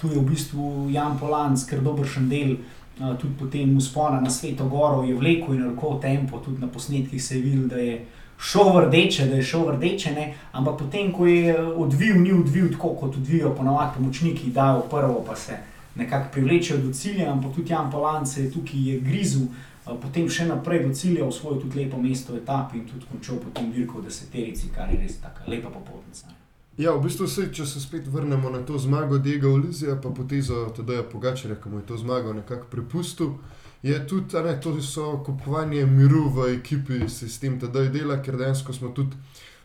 [0.00, 2.56] Tu je v bistvu Jan Polanc, ker dober še del.
[3.00, 7.36] Tudi potem uspona na Sveto Goro je vlekel in roko tempo, tudi na posnetkih se
[7.36, 8.04] je videl, da je
[8.40, 10.34] šel vrdeče, da je šel vrdeče, ne?
[10.52, 15.36] ampak potem, ko je odvil, ni odvil tako, kot odvijajo ponovadi pomočniki, dajo prvo, pa
[15.36, 15.56] se
[15.94, 19.48] nekako privlečejo do cilja, ampak tudi Jan Palance je tukaj je grizel,
[19.84, 23.72] potem še naprej do cilja, osvojil tudi lepo mesto v etapi in tudi končal potem
[23.72, 26.30] dirko v deseterici, kar je res tako lepa popotnica.
[26.78, 30.68] Ja, v bistvu se, če se spet vrnemo na to zmago Diega Olizija, pa potezo
[30.76, 33.34] Tadeja Pogačarja, ki mu je to zmago nekako prepustil,
[33.82, 38.94] je tudi, ne, to so kupovanje miru v ekipi, sistem Tadej dela, ker dejansko smo
[38.96, 39.16] tudi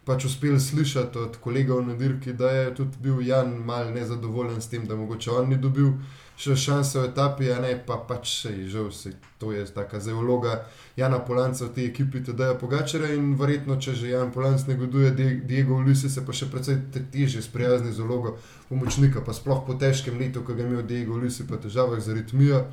[0.06, 4.70] pač uspeli slišati od kolegov na dirki, da je tudi bil Jan mal nezadovoljen s
[4.70, 5.94] tem, da mogoče on ni dobil
[6.38, 10.00] še šanse v etapi, a ne pa pač še je žal, se, to je taka
[10.00, 10.66] zdaj vloga
[10.96, 15.40] Jana Polanca v tej ekipi, teda Pogačara in verjetno, če že Jan Polanc negoduje Die-
[15.42, 18.36] Diego Ulisi, se pa še precej te- težje sprijazni z vlogo
[18.70, 22.12] pomočnika, pa sploh po težkem letu, ki ga je imel Diego Ulisi, pa težavah z
[22.12, 22.66] aritmijo,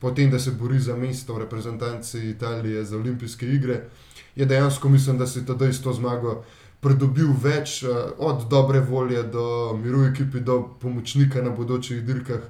[0.00, 3.82] potem, da se bori za mesto v reprezentanci Italije za olimpijske igre,
[4.34, 6.40] je dejansko mislim, da si tedaj s to zmago
[6.80, 7.88] pridobil več, eh,
[8.18, 12.40] od dobre volje do miru ekipi, do pomočnika na bodočih dirkah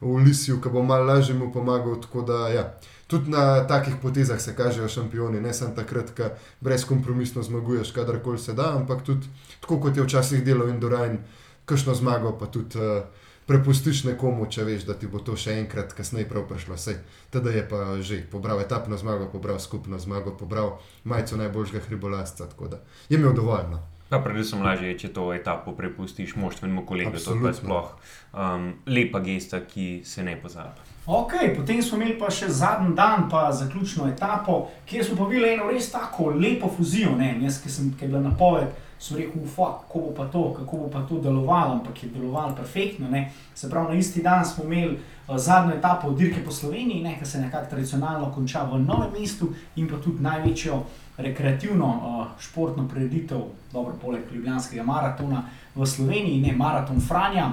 [0.00, 2.00] v Lisiju, ki bo malo lažje mu pomagal.
[2.02, 2.74] Tako da, ja.
[3.06, 8.52] Tudi na takih potezah se kažejo šampioni, ne samo takrat, ko brezkompromisno zmaguješ, kadarkoli se
[8.52, 9.28] da, ampak tudi
[9.60, 11.18] tako kot je včasih delal Indurain,
[11.64, 13.06] kakšno zmago pa tudi uh,
[13.46, 16.76] prepustiš nekomu, če veš, da ti bo to še enkrat kasneje prav prišlo.
[16.76, 16.98] Sej,
[17.30, 22.68] teda je pa že pobral etapno zmago, pobral skupno zmago, pobral majico najboljšega hribolazca, tako
[22.74, 23.70] da je imel dovolj.
[23.70, 23.82] No.
[24.08, 27.10] Pa predvsem lažje je, če to etapo prepustiš moštvenemu kolegu.
[27.10, 27.52] To je pa Absolutno.
[27.58, 27.88] sploh
[28.34, 30.84] um, lepa gesta, ki se ne pozabi.
[31.06, 35.52] Ok, potem smo imeli pa še zadnji dan, pa zaključno etapo, kjer smo pa videli
[35.54, 37.16] eno res tako lepo fuzijo.
[37.18, 37.32] Ne?
[37.34, 40.54] In Jaz, ki sem ki je bila napoved, sem rekel, ufak, kako bo pa to,
[40.54, 43.10] kako bo pa to delovalo, ampak je delovalo perfektno.
[43.10, 43.32] Ne?
[43.54, 47.40] Se pravi, na isti dan smo imeli uh, zadnjo etapo dirke po Sloveniji, ki se
[47.40, 50.82] nekako tradicionalno konča v novem mestu in pa tudi največjo
[51.16, 53.40] rekreativno uh, športno prireditev,
[53.72, 55.42] dobro, poleg Ljubljanskega maratona
[55.74, 57.52] v Sloveniji, ne maraton Franja,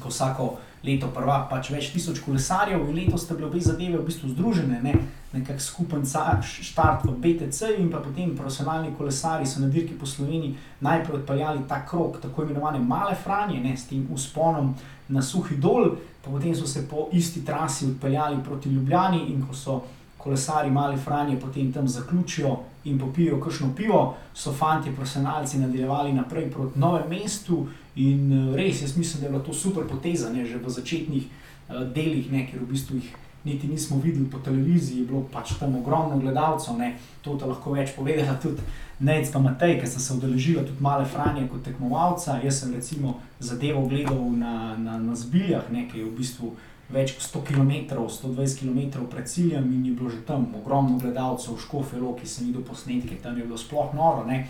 [0.00, 4.06] ko vsako leto prva pač več tisoč kolesarjev in letos sta bile obe zadeve v
[4.06, 4.94] bistvu združene, ne?
[5.32, 6.02] Nekak skupen
[6.42, 11.68] štart v BTC in pa potem profesionalni kolesari so na dirki po Sloveniji najprej odpeljali
[11.68, 13.76] ta krok, tako imenovane male Franje, ne?
[13.76, 14.74] s tem usponom
[15.08, 19.54] na suhi dol, pa potem so se po isti trasi odpeljali proti Ljubljani in ko
[19.54, 19.82] so
[20.18, 26.50] kolesari male Franje potem tam zaključijo in popijo kakšno pivo, so fanti profesionalci nadaljevali naprej
[26.50, 30.46] proti novemu mestu in eh, res, jaz mislim, da je bila to super poteza, ne,
[30.46, 35.06] že v začetnih uh, delih, ne, ker v bistvu jih niti nismo videli po televiziji,
[35.06, 38.62] bilo pač tam ogromno gledalcev, ne, to ta lahko več povedala tudi
[38.98, 43.20] Nec pa Matej, ker sem se udeležila tudi male Franje kot tekmovalca, jaz sem recimo
[43.38, 46.50] zadevo gledal na, na, na zbiljah, ne, ki je v bistvu
[46.90, 47.72] več kot 100 km,
[48.10, 52.66] 120 km pred ciljem in je bilo že tam ogromno gledalcev, škofelo, ki sem videl
[52.66, 54.26] posnetke, tam je bilo sploh noro.
[54.26, 54.48] Ne.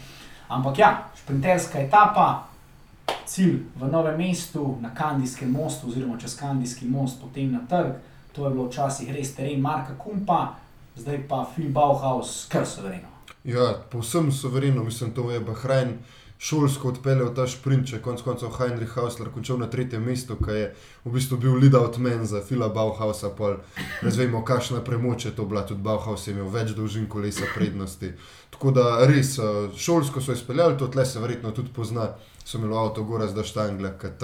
[0.48, 2.48] Ampak ja, šprinterska etapa,
[3.28, 7.98] cilj v novem mestu, na Kandijskem mostu, oziroma čez Kandijski most, potem na trg.
[8.32, 10.54] To je bilo včasih res teren Marka Kumpa,
[10.96, 13.08] zdaj pa Phil Bauhaus, kar sovereno.
[13.44, 15.98] Ja, povsem sovereno, mislim, to je Bahrajn
[16.38, 20.54] šolsko odpeljal ta šprint, če je konec koncev Heinrich Hausler končal na tretjem mestu, ki
[20.54, 20.68] je
[21.04, 23.58] v bistvu bil lead out man za Fila Bauhausa, pol
[24.06, 28.12] razvejmo, kakšna premoč je to bila, tudi Bauhaus je imel več dolžin kolesa prednosti.
[28.54, 32.12] Tako da res, eh, šolsko so izpeljali, to tle se verjetno tudi pozna,
[32.44, 34.14] so imeli avto gora z Daštangla, ki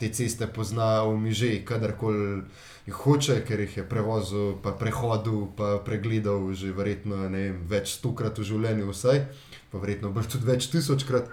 [0.00, 2.42] te ceste pozna v miže, kadarkoli
[2.90, 7.94] jih hoče, ker jih je prevozil, pa prehodil, pa pregledal že verjetno ne vem, več
[7.98, 9.22] stokrat v življenju vsaj,
[9.70, 11.30] pa verjetno tudi več tisočkrat.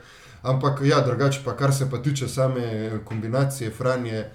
[0.48, 4.28] Ampak ja, drugače pa kar se pa tiče same kombinacije Franje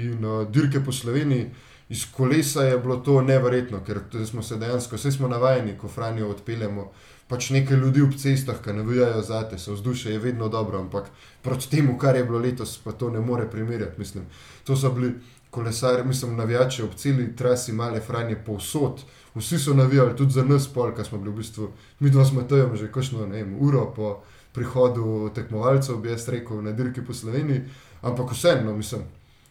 [0.00, 1.50] in uh, dirke po Sloveniji,
[1.92, 6.30] iz kolesa je bilo to neverjetno, ker smo se dejansko, vse smo navajeni, ko Franjo
[6.32, 6.86] odpeljemo,
[7.28, 11.10] pač nekaj ljudi ob cestah, ki navijajo zate, se vzdušje je vedno dobro, ampak
[11.42, 14.24] proti temu, kar je bilo letos, pa to ne more primerjati, mislim.
[14.64, 15.12] To so bili
[15.52, 19.02] kolesari, mislim, navijači ob celi trasi male Franje povsod.
[19.34, 21.68] Vsi so navijali, tudi za nas, pol, ki smo bili v bistvu,
[22.00, 26.72] mi dva smo tam že kakšno vem, uro po prihodu tekmovalcev, bi jaz rekel, na
[26.72, 27.64] dirki po Sloveniji,
[28.02, 29.04] ampak vseeno, mislim,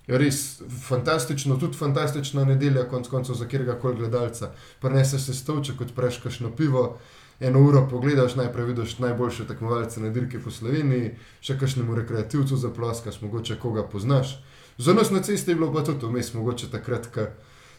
[0.07, 4.51] res fantastično, tudi fantastična nedelja, konc koncev za kjerega koli gledalca.
[4.81, 6.97] Preneseš se stolček, odpreš kašno pivo,
[7.39, 13.21] eno uro pogledaš, najprej vidiš najboljše tekmovalce na dirki po Sloveniji, še kakšnemu rekreativcu zaploskaš,
[13.21, 14.39] mogoče koga poznaš.
[14.81, 17.27] Za nas na cesti je bilo pa tudi vmes, mogoče takrat, ko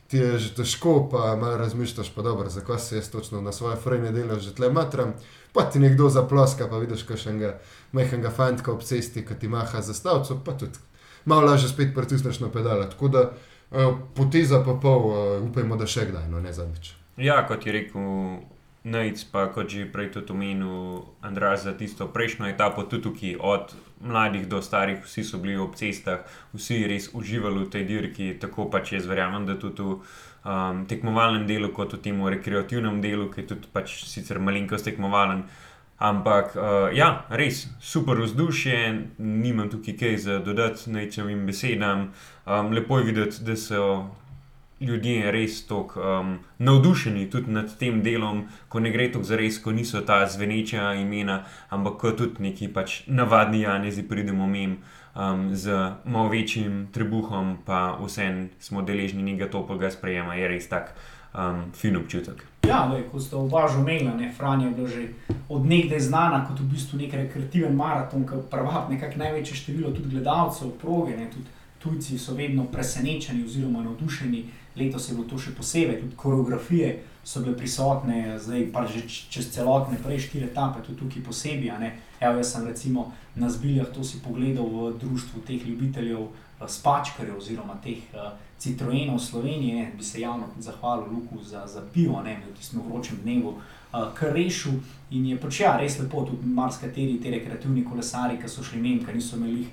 [0.06, 3.76] ti je že težko, pa malo razmišljaš, pa dobro, zakaj se jaz točno na svoje
[3.76, 5.14] frajne delo že tle matram.
[5.52, 7.58] Pa ti nekdo zaploska, pa vidiš kakšnega
[7.92, 10.78] majhnega fantka ob cesti, ki ti maha za stavco, pa tudi
[11.24, 12.90] malo lažje spet pritisneš na pedale.
[12.90, 16.94] Tako da uh, poteza pa pol, uh, upajmo, da še kdaj, no ne zadnjič.
[17.16, 18.06] Ja, kot je rekel
[18.82, 23.74] Najc, pa kot že prej tudi omenil Andrej za tisto prejšnjo etapo, tudi tukaj, od
[24.02, 28.66] mladih do starih, vsi so bili ob cestah, vsi res uživali v tej dirki, tako
[28.66, 30.02] pač jaz verjamem, da tudi v
[30.42, 35.46] um, tekmovalnem delu, kot v tem rekreativnem delu, ki je tudi pač sicer malenkost tekmovalen.
[36.02, 38.78] Ampak, uh, ja, res, super vzdušje,
[39.22, 42.10] nimam tukaj kaj za dodati nečevim besedam.
[42.42, 44.10] Um, lepo je videti, da so
[44.82, 49.58] ljudje res tako um, navdušeni tudi nad tem delom, ko ne gre tako za res,
[49.62, 54.78] ko niso ta zveneča imena, ampak ko tudi neki pač navadni janezi pridemo mem.
[55.12, 55.68] Um, z
[56.04, 60.94] malo večjim trebuhom, pa vseeno smo deležni njega toplega sprejema, je res tak
[61.34, 62.46] um, fin občutek.
[62.66, 65.02] Ja, lej, ko ste oba že omenili, Franja je bila že
[65.48, 70.70] odnegdaj znana kot v bistvu nek rekreativen maraton, ki privabi nekako največje število tudi gledalcev,
[70.80, 71.50] proge, ne, tudi
[71.82, 74.44] tujci so vedno presenečeni oziroma navdušeni.
[74.76, 79.52] Letos je bilo to še posebej, tudi koreografije so bile prisotne, zdaj pa že čez
[79.54, 81.70] celotne prej štiri etape, tudi tukaj posebej.
[82.20, 86.28] Evo, jaz sem recimo na zbiljah to si pogledal v društvu teh ljubiteljev
[86.68, 92.22] spačkarjev oziroma teh uh, Citroenov Slovenije, ne, bi se javno zahvalil Luku za, za pivo,
[92.22, 94.72] ne, v tistem vročem dnevu, uh, kar rešil
[95.10, 99.02] in je pač ja, res lepo, tudi marsikateri ti rekreativni kolesari, ki so šli mem,
[99.04, 99.66] ker niso imeli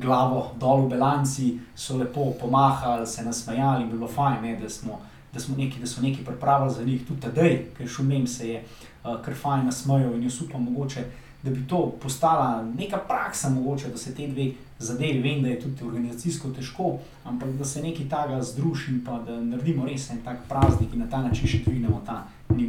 [0.00, 5.00] glavo dol v bilanci, so lepo pomahali, se nasmejali bilo fajn, ne, da, smo,
[5.32, 8.64] da, smo neki, da so neki pripravili za njih, tudi tedaj, ker šumem se je
[8.64, 11.04] uh, kar fajn nasmejal in jaz upam mogoče
[11.46, 15.60] da bi to postala neka praksa, mogoče, da se te dve zadevi, vem, da je
[15.60, 20.48] tudi organizacijsko težko, ampak da se nekaj takega združi in da naredimo res en tak
[20.48, 22.24] praznik in na ta način še dvignemo ta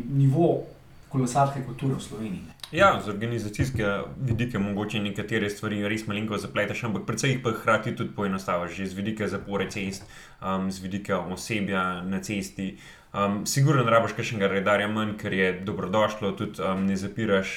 [0.10, 0.62] nivo
[1.10, 2.44] kolesarske kulture v Sloveniji.
[2.48, 2.57] Ne.
[2.72, 3.86] Ja, z organizacijske
[4.20, 8.88] vidike mogoče nekatere stvari res malinko zapleteš, ampak predvsej jih pa hkrati tudi poenostaviš, že
[8.92, 10.04] z vidike zapore cest,
[10.42, 12.74] um, z vidike osebja na cesti.
[13.14, 17.56] Um, sigurno ne rabiš kakšnega redarja manj, ker je dobrodošlo, tudi um, ne zapiraš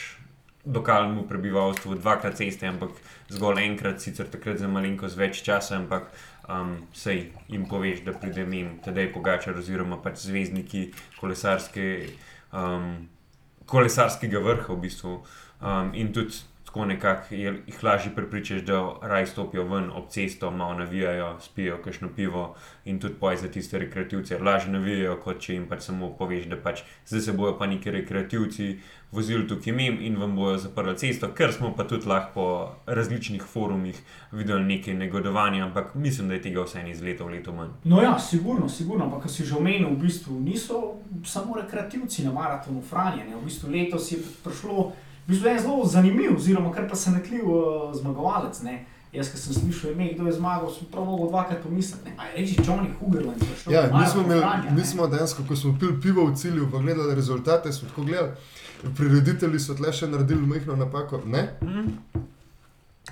[0.64, 2.94] lokalnemu prebivalstvu dvakrat ceste, ampak
[3.34, 6.12] zgolj enkrat, sicer takrat za malenkost več časa, ampak
[6.46, 11.88] um, sej jim poveš, da pride jim tedaj pogačar oziroma pač zvezdniki kolesarske,
[12.54, 13.08] um,
[13.70, 15.18] kolesarskega vrha v bistvu.
[15.60, 20.74] Um, in tudi tako nekako jih lažje prepričaš, da raj stopijo ven ob cesto, malo
[20.74, 22.54] navijajo, spijo kakšno pivo
[22.84, 24.38] in tudi poj za tiste rekreativce.
[24.38, 27.90] Lažje navijajo, kot če jim pač samo poveš, da pač zdaj se bojo pa neki
[27.90, 28.78] rekreativci
[29.10, 32.46] vozili tukaj mem in vam bojo zaprli cesto, ker smo pa tudi lahko po
[32.86, 33.98] različnih forumih
[34.32, 37.74] videli nekaj negodovanja, ampak mislim, da je tega vse iz leta v leto manj.
[37.84, 42.82] No ja, sigurno, sigurno, ampak si že omenil, v bistvu niso samo rekreativci na maratonu
[42.82, 44.92] Franje, v bistvu letos je prišlo
[45.30, 48.62] v bistvu je zelo zanimiv, oziroma kar pa se netljiv uh, zmagovalec.
[48.62, 48.84] Ne?
[49.12, 52.10] Jaz, ki sem slišal ime, kdo je zmagal, sem prav mogel dvakrat pomisliti.
[52.36, 53.42] Reči, Johnny Hugerland.
[53.70, 57.14] Ja, mi smo, imeli, mi smo dejansko, ko smo pili pivo v cilju, pa gledali
[57.14, 58.30] rezultate, smo tako gledali.
[58.96, 61.22] Prireditelji so tle še naredili majhno napako.
[61.26, 61.48] Ne?
[61.62, 61.96] Mm.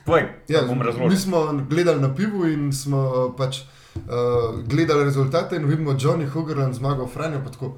[0.05, 0.63] Tvoj, ja,
[1.09, 3.63] mi smo gledali na pivu in smo pač
[3.95, 7.75] uh, gledali rezultate in vidimo, da je Johnny Hugerland zmagal, Franjo pa tako.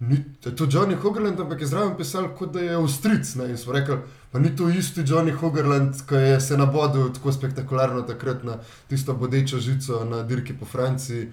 [0.00, 0.24] Ni,
[0.56, 3.34] to Johnny Hogarland, ampak je zraven pisal, kot da je Avstric.
[3.48, 3.96] In smo rekli,
[4.32, 9.14] pa ni to isti Johnny Hogarland, ki je se nabodil tako spektakularno takrat na tisto
[9.14, 11.30] bodečo žico na dirki po Franciji.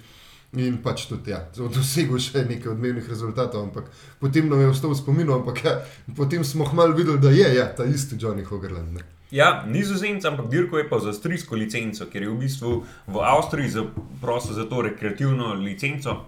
[0.54, 3.88] In pač tudi, ja, dosegel še nekaj odmevnih rezultatov, ampak
[4.22, 5.72] potem nam je ostal spomin, ampak ja,
[6.16, 8.94] potem smo hmalo videli, da je ja, ta isti Johnny Hogarland.
[8.94, 9.02] Ne.
[9.34, 12.76] Ja, nizozemci, ampak dirko je pa za avstrijsko licenco, ker je v bistvu
[13.10, 16.20] v Avstriji zaprosil za to rekreativno licenco,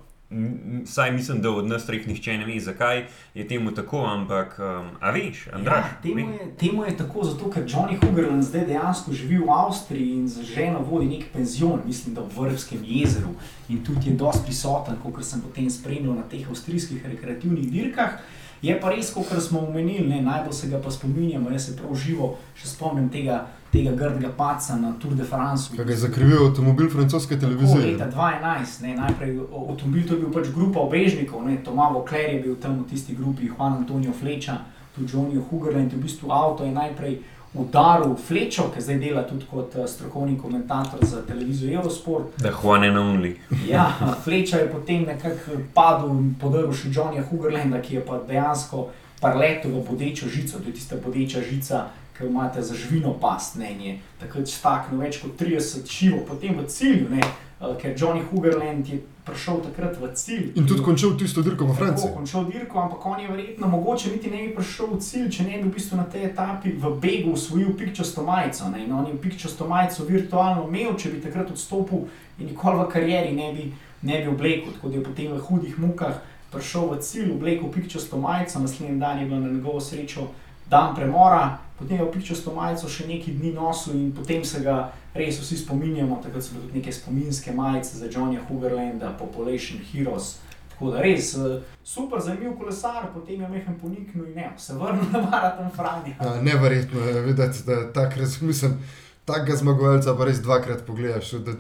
[0.85, 4.88] Saj mislim, da od nas treh nihče ne ve, zakaj je temu tako, ampak um,
[4.99, 9.13] a veš, Andraš, ja, temu, je, temu je tako, zato ker Johnny Hugerland zdaj dejansko
[9.13, 13.35] živi v Avstriji in za ženo vodi nek penzion, mislim, da v Vrbskem jezeru
[13.69, 18.17] in tudi je dosti prisoten, kot sem potem spremljal na teh avstrijskih rekreativnih dirkah.
[18.61, 21.93] Je pa res, kot smo omenili, ne, najbolj se ga pa spominjamo, jaz se prav
[21.95, 23.43] živo še spomnim tega
[23.75, 25.75] tega grdega paca na Tour de France.
[25.75, 27.91] Kaj je zakrivil avtomobil francoske televizije?
[27.91, 32.55] Leta 2011, ne, najprej avtomobil, to je bil pač grupa obežnikov, Tomavo Kler je bil
[32.55, 34.57] tam v tisti grupi, Juan Antonijo Fleča,
[34.95, 37.19] tudi Johnny Hugerland, v bistvu avto je najprej.
[37.55, 42.35] Udaril Flečo, ki zdaj dela tudi kot uh, strokovni komentator za televizijo Eurosport.
[42.38, 43.35] Da, Juan and only.
[43.67, 43.85] ja,
[44.23, 48.89] Fleča je potem nekako padel in podaril še Johnnyja Hugerlanda, ki je pa dejansko
[49.21, 51.85] parletel v bodečo žico, to je tista bodeča žica,
[52.17, 56.67] ki imate za živino past, ne, je takrat staknil več kot 30 šivo, potem v
[56.71, 57.21] cilju, ne,
[57.60, 60.51] uh, ker Johnny Hugerland je prišel takrat v cilj.
[60.56, 62.13] In tudi končal tisto dirko v Franciji.
[62.13, 65.58] Končal dirko, ampak on je verjetno mogoče niti ne bi prišel v cilj, če ne
[65.58, 68.70] bi v bistvu na tej etapi v begu usvojil pikčasto majico.
[68.70, 72.05] Ne, in on je pikčasto majico virtualno imel, če bi takrat odstopil
[72.38, 73.68] in nikoli v karieri ne bi,
[74.05, 76.22] ne bi oblekel, tako da je potem v hudih mukah.
[76.53, 80.30] Prišel v cilj, oblekel pikčasto majico, naslednji dan je bilo na njegovo srečo
[80.70, 85.39] dan premora, potem je opičasto majico še nekaj dni nosil in potem se ga res
[85.41, 86.22] vsi spominjamo.
[86.24, 90.36] Takrat so tudi neke spominske majice za Johnnyja Hugerlanda, Population Heroes,
[90.76, 95.05] Tako da res eh, super, zanimiv kolesar, potem je mehen poniknil in ne, se vrnil
[95.11, 96.16] na maraton Franja.
[96.20, 98.82] Ja, neverjetno je videti, da tak res mislim.
[99.26, 101.55] Takega zmagovalca pa res dvakrat pogledaš, da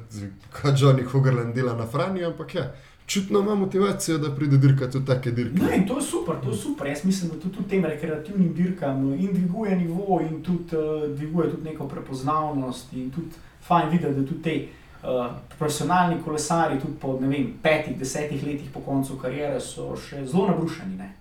[0.53, 2.65] kot Johnny Hogarland dela na Franju, ampak ja,
[3.05, 5.75] čutno ima motivacijo, da pride dirkati v take dirke.
[5.75, 6.87] In to je super, to je super.
[6.87, 11.63] Jaz mislim, da tudi tem rekreativnim dirkam in dviguje nivo, in tudi uh, dviguje tudi
[11.63, 13.27] neko prepoznavnost, in tudi
[13.67, 14.67] fajn videti, da tudi te
[15.03, 15.25] uh,
[15.57, 20.47] profesionalni kolesari, tudi po ne vem, petih, desetih letih po koncu karijere, so še zelo
[20.47, 20.97] nabrušeni.
[20.97, 21.13] Ne?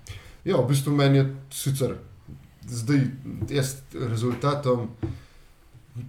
[0.45, 1.97] Ja, v bistvu meni je sicer
[2.69, 3.01] zdaj
[3.51, 4.89] jaz rezultatom.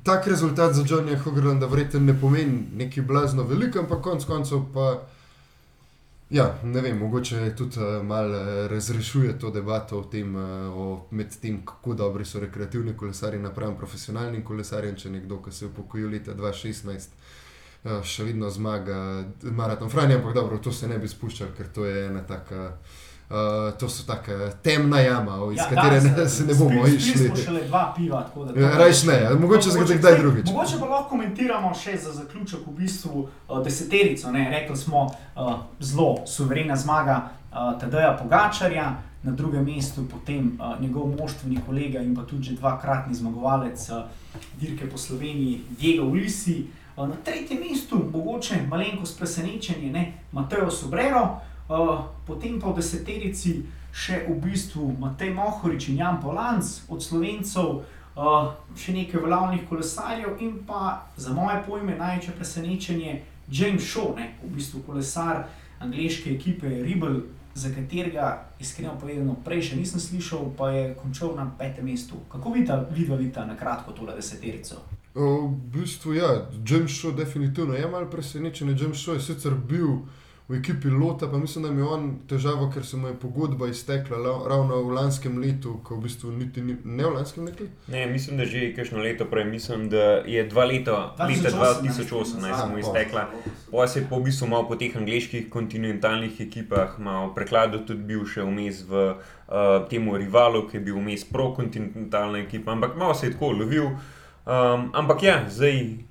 [0.03, 5.03] Tak rezultat za Johnnyja Hogarlanda verjetno ne pomeni neki blazno velik, ampak konec koncev pa.
[6.30, 11.07] Ja, ne vem, mogoče tudi uh, malo uh, razrešuje to debato o tem, uh, o
[11.11, 14.95] med tem, kako dobri so rekreativni kolesari napram profesionalnim kolesarjem.
[14.95, 17.13] Če nekdo, ki se je upokojil leta 2016,
[17.84, 18.97] uh, še vedno zmaga
[19.51, 22.63] maraton Franja, ampak dobro, to se ne bi spuščal, ker to je ena taka.
[22.73, 23.03] Uh,
[23.80, 27.11] to so tako temna jama, iz ja, katere ne, se ne bomo spili, išli.
[27.11, 28.61] Spili smo šele dva piva, tako da.
[28.61, 30.45] Ja, Rajš ne, mogoče se kdaj zdaj- drugič.
[30.45, 34.32] Mogoče pa lahko komentiramo še za zaključek v bistvu uh, deseterico.
[34.32, 34.49] Ne?
[34.49, 35.05] Rekli smo,
[35.36, 41.99] uh, zelo suverena zmaga uh, Tadeja Pogačarja, na drugem mestu potem uh, njegov moštveni kolega
[41.99, 44.03] in pa tudi že dvakratni zmagovalec uh,
[44.59, 46.67] dirke po Sloveniji, Diego Ulisi.
[46.97, 50.13] Uh, na tretjem mestu, mogoče malenkost presenečenje, ne?
[50.32, 51.41] Mateo Sobrero.
[51.66, 56.61] Uh, potem pa v deseterici še v bistvu Matej Mohorič in Jan Polanc
[56.93, 63.82] od Slovencev, uh, še nekaj valovnih kolesarjev in pa za moje pojme največje presenečenje James
[63.82, 64.38] Shaw, ne?
[64.45, 65.49] v bistvu kolesar
[65.82, 71.47] angleške ekipe Ribble, za katerega iskreno povedano prej še nisem slišal, pa je končal na
[71.57, 72.20] petem mestu.
[72.30, 74.84] Kako vidite, vidva vidite na kratko tole deseterico?
[75.16, 78.76] V bistvu, ja, James Shaw definitivno je malo presenečen.
[78.76, 80.03] James Shaw je sicer bil
[80.47, 84.17] v ekipi Lota, pa mislim, da ima on težavo, ker se mu je pogodba iztekla
[84.17, 87.65] la- ravno v lanskem letu, ko v bistvu niti ni, ne v lanskem letu.
[87.87, 92.67] Ne, mislim, da že kakšno leto prej, mislim, da je dva leta, leta 2018 se
[92.69, 93.25] mu iztekla.
[93.71, 98.03] Pa se je po v bistvu malo po teh angliških kontinentalnih ekipah, malo prekladal tudi
[98.03, 103.13] bil še vmes v uh, temu rivalu, ki je bil vmes pro-kontinentalna ekipa, ampak malo
[103.13, 103.89] se je tako lovil.
[104.45, 106.05] Um, ampak ja, zdaj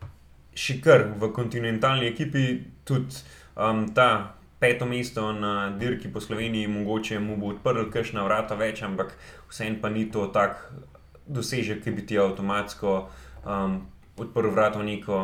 [0.59, 3.14] še kar v kontinentalni ekipi tudi
[3.57, 8.83] um, ta peto mesto na dirki po Sloveniji, mogoče mu bo odprl kakšna vrata več,
[8.83, 9.13] ampak
[9.51, 10.61] vseeno pa ni to tak
[11.27, 12.95] dosežek, ki bi ti avtomatsko
[13.45, 13.81] um,
[14.17, 15.19] odprl vrata v neko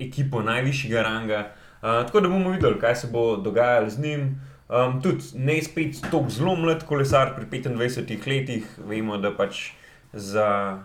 [0.00, 1.40] ekipo najvišjega ranga.
[1.80, 4.30] Uh, tako da bomo videli, kaj se bo dogajalo z njim.
[4.70, 9.72] Um, tudi ne spet tako zelo mlad kolesar pri 25 letih, vemo, da pač
[10.12, 10.78] za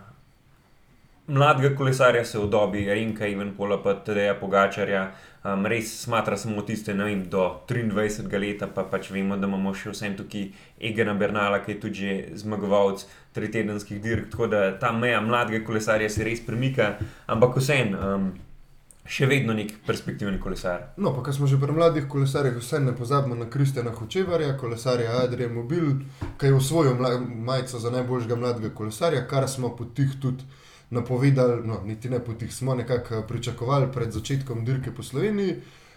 [1.28, 5.10] mladega kolesarja se v dobi Renka Ivenpola pa Tadeja Pogačarja
[5.44, 9.74] um, res smatra samo tiste, ne vem, do 23 leta, pa pač vemo, da imamo
[9.74, 10.48] še vsem tukaj
[10.80, 13.06] Egena Bernala, ki je tudi že zmagovalec
[13.36, 16.96] tritedenskih dirk, tako da ta meja mladega kolesarja se res premika,
[17.26, 18.02] ampak vseeno.
[18.16, 18.34] Um,
[19.06, 20.80] Še vedno nek perspektivni kolesar.
[20.98, 25.20] No, pa ko smo že pri mladih kolesarjih, vse ne pozabimo na Kristjana Hočevarja, kolesarja
[25.20, 25.92] Adrija Mobil,
[26.40, 30.42] ki je osvojil mla- majico za najboljšega mladega kolesarja, kar smo po tih tudi
[30.90, 35.56] napovedali, no, niti ne po tih, smo nekako pričakovali pred začetkom dirke po Sloveniji.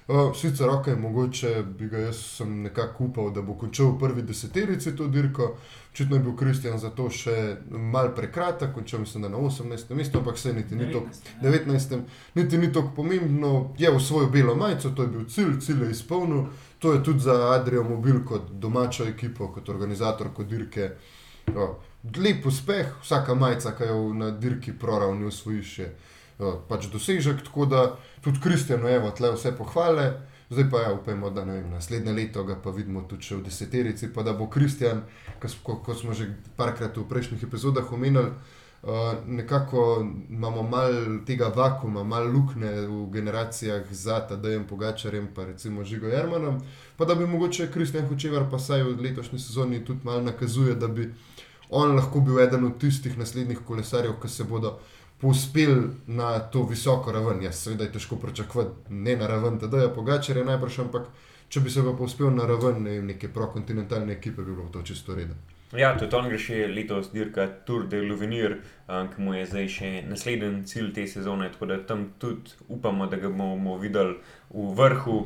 [0.10, 4.22] Uh, sicer, ok, mogoče bi ga jaz sem nekako upal, da bo končal v prvi
[4.26, 5.52] deseterici to dirko.
[5.92, 9.94] Očitno je bil Kristjan za to še mal prekratek, končal mislim, da na 18.
[9.94, 11.04] mestu, ampak se niti ni to
[11.44, 12.02] 19.
[12.36, 15.92] niti ni tako pomembno, je v svojo belo majico, to je bil cilj, cilj je
[15.92, 16.44] izpolnil.
[16.80, 20.90] To je tudi za Adrijo Mobil kot domačo ekipo, kot organizator, kot dirke.
[21.56, 25.89] O, lep uspeh, vsaka majica, ki jo na dirki proravni usvojiš, je
[26.39, 27.43] o, pač dosežek.
[27.45, 27.86] Tako da
[28.22, 30.12] tudi Kristjanu, evo, tle vse pohvale.
[30.50, 34.10] Zdaj pa ja, upajmo, da ne vem, naslednje leto ga pa vidimo tudi v deseterici,
[34.14, 35.04] pa da bo Kristjan,
[35.39, 38.34] kot ko smo že parkrat v prejšnjih epizodah omenjali,
[38.82, 38.89] Uh,
[39.28, 46.08] nekako imamo malo tega vakuma, malo luknje v generacijah za Tadejem Pogačarjem, pa recimo Žigo
[46.08, 46.62] Jermanom,
[46.97, 50.88] pa da bi mogoče Kristjan Hočevar pa saj v letošnji sezoni tudi malo nakazuje, da
[50.88, 51.12] bi
[51.70, 54.80] on lahko bil eden od tistih naslednjih kolesarjev, ki se bodo
[55.22, 57.44] povzpeli na to visoko raven.
[57.44, 61.08] Jaz seveda je težko pričakovati ne na raven Tadeja Pogačarja najbrž, ampak
[61.50, 64.84] če bi se pa povzpel na raven ne vem, neke prokontinentalne ekipe, bi bilo to
[64.84, 65.36] čisto redo.
[65.78, 68.56] Ja, tudi on gre še letos dirka Tour de Luvenir,
[68.88, 73.06] um, ki mu je zdaj še naslednji cilj te sezone, tako da tam tudi upamo,
[73.12, 74.18] da ga bomo videli
[74.50, 75.20] v vrhu.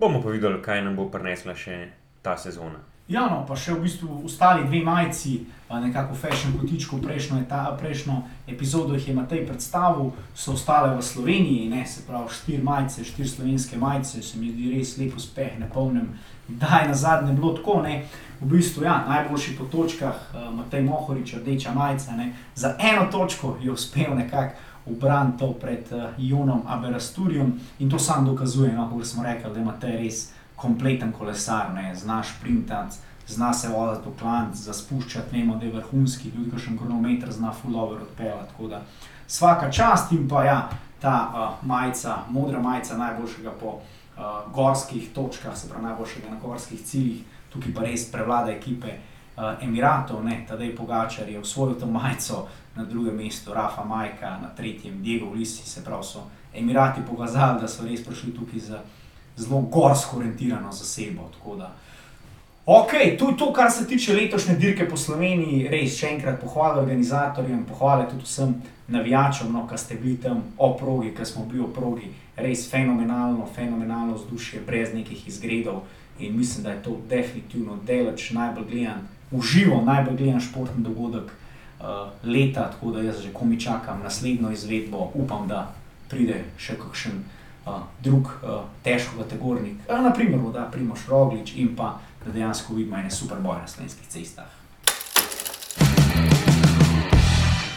[0.00, 1.76] Bomo pa videli, kaj nam bo prinesla še
[2.24, 2.80] ta sezona.
[3.08, 7.42] Ja, no, pa še v bistvu ostali dve majici, nekako fashion kotičku, prejšnjo,
[7.76, 8.14] prejšnjo
[8.48, 13.76] epizodo je Matej predstavil, so ostale v Sloveniji, ne, se pravi štiri majice, štiri slovenske
[13.76, 16.14] majice, se mi zdi res lep uspeh, ne pomnim,
[16.48, 18.06] da je na zadnje bilo tako, ne.
[18.40, 23.58] V bistvu, ja, najboljši po točkah, a, Matej Mohorič, rdeča majica, ne, za eno točko
[23.60, 29.06] je uspel nekako ubraniti to pred uh, Jonom Aberasturjem in to sam dokazuje, no, kot
[29.06, 30.30] smo rekli, da ima te res
[30.64, 32.96] kompleten kolesar, ne, znaš printati,
[33.28, 37.52] zna se voditi v klanc, za spuščati, vemo, da je vrhunski, tudi kakšen kronometer zna
[37.52, 38.50] fullover odpeljati.
[38.52, 38.82] Tako da
[39.28, 40.58] vsaka čast in pa ja,
[41.00, 46.80] ta uh, majica, modra majica najboljšega po uh, gorskih točkah, se pravi najboljšega na gorskih
[46.84, 48.98] ciljih, tukaj pa res prevlada ekipe.
[49.62, 52.44] Emiratov, tedaj Pogačar je osvojil to majico,
[52.76, 56.22] na drugem mestu Rafa Majka, na tretjem Diego Ulisi, se pravi, so
[56.54, 58.78] Emirati pokazali, da so res prišli tukaj z
[59.36, 61.30] zelo gorsko orientirano zasebo.
[62.66, 65.68] Ok, to je to, kar se tiče letošnje dirke po Sloveniji.
[65.68, 68.54] Res še enkrat pohvale organizatorjem, pohvale tudi vsem
[68.88, 72.08] navijačem, no, ki ste bili tam o progi, ki smo bili o progi.
[72.36, 75.82] Res fenomenalno, fenomenalno vzdušje, brez nekih izgredov.
[76.18, 82.08] In mislim, da je to definitivno delač najbolj gledan, uživo najbolj gledan športni dogodek uh,
[82.24, 85.74] leta, tako da jaz že komi čakam naslednjo izvedbo, upam, da
[86.08, 87.24] pride še kakšen
[88.02, 93.10] drug uh, težko kategornik, uh, naprimer, da Primoš Roglič in pa da dejansko vidimo ene
[93.10, 94.44] super boje na slovenskih cestah.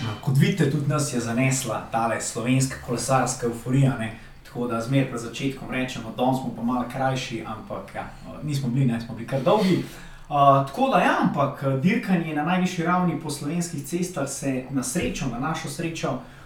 [0.04, 3.98] No, kot vidite, tudi nas je zanesla ta slovenska kolesarska euforija.
[4.00, 4.18] Ne?
[4.44, 8.10] Tako da zmeraj pred začetkom rečemo, da smo pa malo krajši, ampak ja,
[8.44, 9.78] nismo bili, ne smo bili kar dolgi.
[9.78, 10.36] Uh,
[10.68, 15.40] tako da, ja, ampak dirkanje na najvišji ravni po slovenskih cestah se na srečo, na
[15.40, 16.37] našo srečo, uh,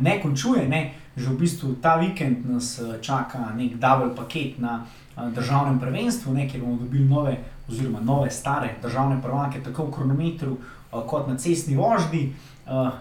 [0.00, 0.68] ne končuje.
[0.68, 0.94] Ne?
[1.16, 6.34] Že v bistvu ta vikend nas eh, čaka nek double paket na uh, državnem prvenstvu,
[6.34, 6.48] ne?
[6.48, 7.36] kjer bomo dobili nove,
[7.68, 10.56] oziroma nove, stare državne prvake, tako v kronometru
[10.90, 12.32] kot na cestni vožnji.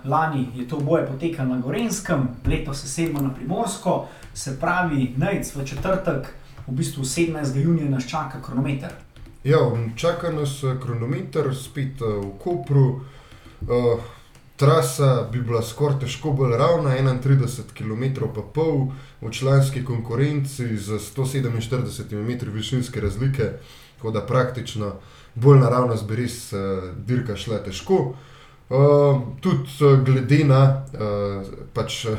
[0.05, 5.55] Lani je to boje potekalo na Gorenskem, letos se sedmo na Primorsko, se pravi, najc
[5.55, 6.33] v četrtek,
[6.67, 7.63] v bistvu 17.
[7.63, 8.91] junija nas čaka kronometer.
[9.43, 9.59] Ja,
[9.95, 13.01] čaka nas eh, kronometer, spet eh, v Kopru.
[13.63, 13.99] Uh,
[14.63, 18.91] trasa bi bila skoraj težko bolj ravna, 31 km pa pol
[19.21, 23.49] v članski konkurenci z 147 m višinske razlike,
[23.97, 24.93] tako da praktično
[25.35, 26.59] bolj naravno bi res uh,
[26.97, 28.15] dirka šla težko.
[28.69, 31.43] Uh, tudi uh, glede na uh,
[31.73, 32.17] pač, uh,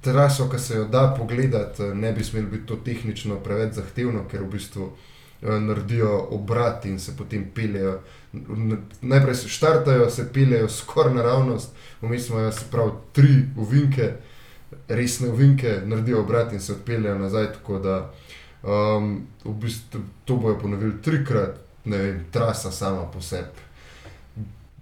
[0.00, 4.42] traso, ki se jo da pogledati, ne bi smelo biti to tehnično preveč zahtevno, ker
[4.42, 4.90] v bistvu.
[5.42, 8.00] Eh, naredijo obrat in se potem peljejo.
[9.02, 14.12] Najprej se štartajo, se peljejo skoraj naravnost, vmes imajo se prav tri uvinke,
[14.88, 17.52] resne uvinke, naredijo obrat in se odpeljejo nazaj.
[17.52, 18.12] Tako da
[18.62, 23.66] um, v bistvu to bojo ponovili trikrat, ne vem, trasa sama po sebi.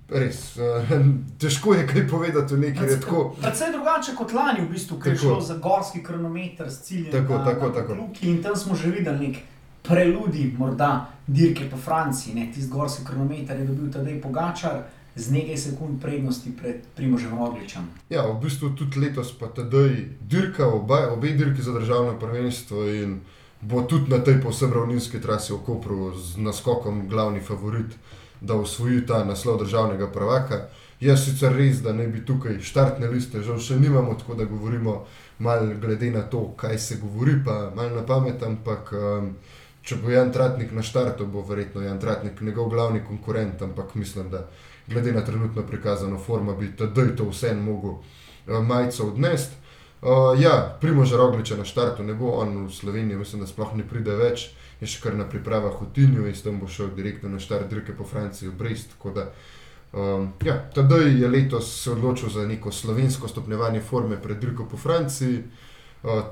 [0.09, 0.93] Res, uh,
[1.41, 3.09] težko je kaj povedati o neki reči.
[3.41, 7.11] Predvsem drugače kot lani, v bistvu, ker je šlo za gorski kronometer s ciljem.
[7.13, 8.09] Tako, na, tako, na tako.
[8.23, 9.54] In tam smo že videli nekaj
[9.89, 14.83] preludi, morda dirke po Franciji, tisti gorski kronometer je dobil tedaj Pogačar.
[15.17, 17.85] Z nekaj sekund prednosti pred Primožem Ogličem.
[18.11, 23.21] Ja, v bistvu tudi letos, pa tudi dirka, oba, obe dirki za državno prvenstvo in
[23.61, 27.95] bo tudi na tej posebni ravninski trasi v Kopru z naskokom glavni favorit,
[28.41, 30.67] da osvoji ta naslov državnega prvaka.
[31.01, 35.05] Je sicer res, da ne bi tukaj štartne liste, žal še nimamo, tako da govorimo
[35.39, 38.91] malo glede na to, kaj se govori, pa malo na pamet, ampak.
[38.93, 39.37] Um,
[39.85, 44.31] če bo Jan Tratnik na štartu, bo verjetno Jan Tratnik njegov glavni konkurent, ampak mislim,
[44.31, 44.47] da
[44.89, 49.57] glede na trenutno prikazano formo, bi tedaj to vse en mogel uh, majico odnesti.
[50.05, 53.85] Uh, ja, Primož Rogliča na štartu ne bo, on v Sloveniji, mislim, da sploh ne
[53.89, 57.33] pride več, je še kar na pripravah v Tinju in s tem bo šel direktno
[57.33, 58.97] na štart dirke po Franciji v Brest.
[59.05, 64.77] Um, ja, tedaj je letos se odločil za neko slovensko stopnjevanje forme pred dirko po
[64.77, 65.39] Franciji.
[65.39, 65.74] Uh,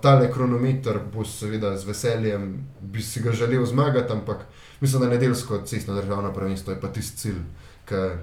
[0.02, 4.46] tale kronometer bo seveda z veseljem, bi si ga želel zmagati, ampak
[4.80, 7.40] mislim, da nedeljsko cestno državno prvenstvo je pa tisti cilj,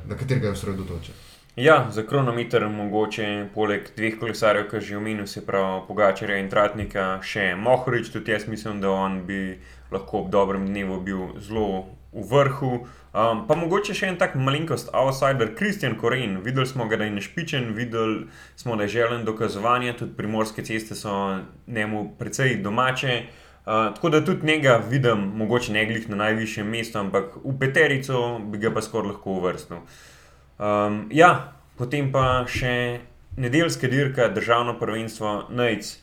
[0.05, 1.15] na katerega je osredotočen.
[1.55, 7.19] Ja, za kronometer mogoče poleg dveh kolesarjev, ki že omenil, se pravi Pogačarja in Tratnika,
[7.25, 9.59] še Mohorič, tudi jaz mislim, da on bi
[9.91, 12.71] lahko ob dobrem dnevu bil zelo v vrhu.
[13.09, 16.35] Um, pa mogoče še en tak malenkost outsider, Kristjan Koren.
[16.45, 20.95] Videli smo ga, da je nešpičen, videli smo, da je želen dokazovanje, tudi primorske ceste
[20.95, 23.23] so njemu precej domače.
[23.65, 28.39] Uh, tako da tudi njega vidim, mogoče ne glih na najvišjem mestu, ampak v peterico
[28.45, 29.81] bi ga pa skoraj lahko uvrstil.
[30.59, 33.01] Um, ja, potem pa še
[33.37, 35.95] nedeljska dirka, državno prvenstvo, Najc.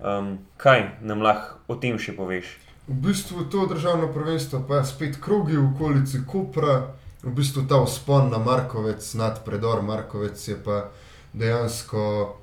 [0.00, 2.56] Um, kaj nam lahko o tem še poveš?
[2.86, 8.28] V bistvu to državno prvenstvo, pa spet krogi v okolici Kopra, v bistvu ta vzpon
[8.30, 10.90] na Markovec, nad predor Markovec je pa
[11.32, 12.36] dejansko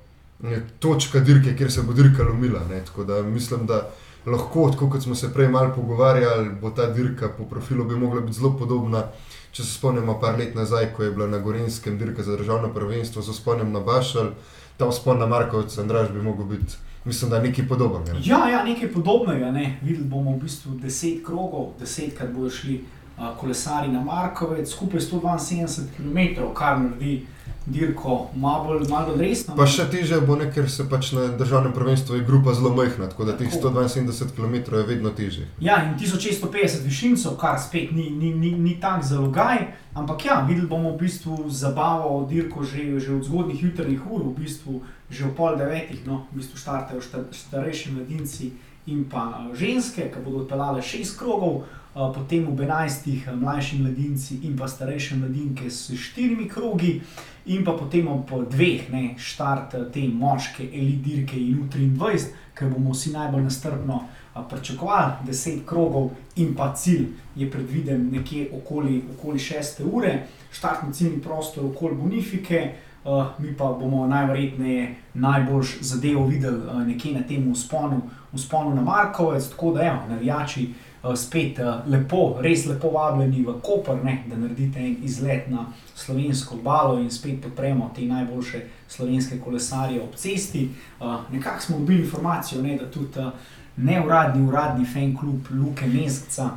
[0.49, 2.59] je točka dirke, kjer se bo dirka lomila.
[2.69, 2.81] Ne?
[2.85, 3.89] Tako da mislim, da
[4.25, 8.21] lahko, tako kot smo se prej malo pogovarjali, bo ta dirka po profilu bi mogla
[8.21, 9.03] biti zelo podobna.
[9.51, 13.21] Če se spomnimo par let nazaj, ko je bila na Gorenskem dirka za državno prvenstvo,
[13.21, 14.31] se spomnim na Bašal,
[14.77, 16.77] ta vzpon na Markovec, Andraž bi mogel biti.
[17.05, 18.13] Mislim, da je nekaj podobnega.
[18.13, 18.19] Ne?
[18.25, 19.51] Ja, ja, nekaj podobnega.
[19.51, 19.77] Ne.
[19.81, 22.81] Videli bomo v bistvu deset krogov, desetkrat bodo šli
[23.17, 27.25] uh, kolesari na Markovec, skupaj 172 km, kar naredi
[27.65, 29.55] dirko malo bolj, malo resno.
[29.55, 33.09] Pa še teže bo, ne, ker se pač na državnem prvenstvu je grupa zelo majhna,
[33.11, 33.69] tako da teh Tako.
[33.77, 35.45] 172 km je vedno teže.
[35.61, 40.67] Ja, in 1650 višincev, kar spet ni, ni, ni, ni tako zalogaj, ampak ja, videli
[40.67, 44.81] bomo v bistvu zabavo dirko že, že od zgodnjih jutrnih ur, v bistvu
[45.11, 48.51] že ob pol devetih, no, v bistvu štartajo šta, starejši mladinci
[48.87, 53.81] in pa eh, ženske, ki bodo odpeljale šest krogov, eh, potem ob enajstih eh, mlajši
[53.83, 57.01] mladinci in pa starejše mladinke s štirimi krogi.
[57.45, 62.93] In pa potem ob dveh, ne, štart te moške elit dirke in U23, ker bomo
[62.93, 64.03] vsi najbolj nastrpno
[64.33, 70.93] a, pričakovali 10 krogov, in pa cilj je predviden nekje okoli, okoli 6 ure, štartni
[70.93, 72.61] ciljni prostor okoli Bonifike,
[73.03, 78.01] uh, mi pa bomo najverjetneje najboljš zadevo videli uh, nekje na tem vzponu,
[78.33, 80.73] vzponu na Markovec, tako da evo, navijači.
[81.03, 85.65] uh, Spet uh, lepo, res lepo vabljeni v Koper, ne, da naredite en izlet na
[85.95, 90.69] slovensko obalo in spet podpremo te najboljše slovenske kolesarje ob cesti.
[90.99, 93.31] Uh, nekako smo dobili informacijo, ne, da tudi uh,
[93.77, 96.49] neuradni, uradni fan klub Luke Meskca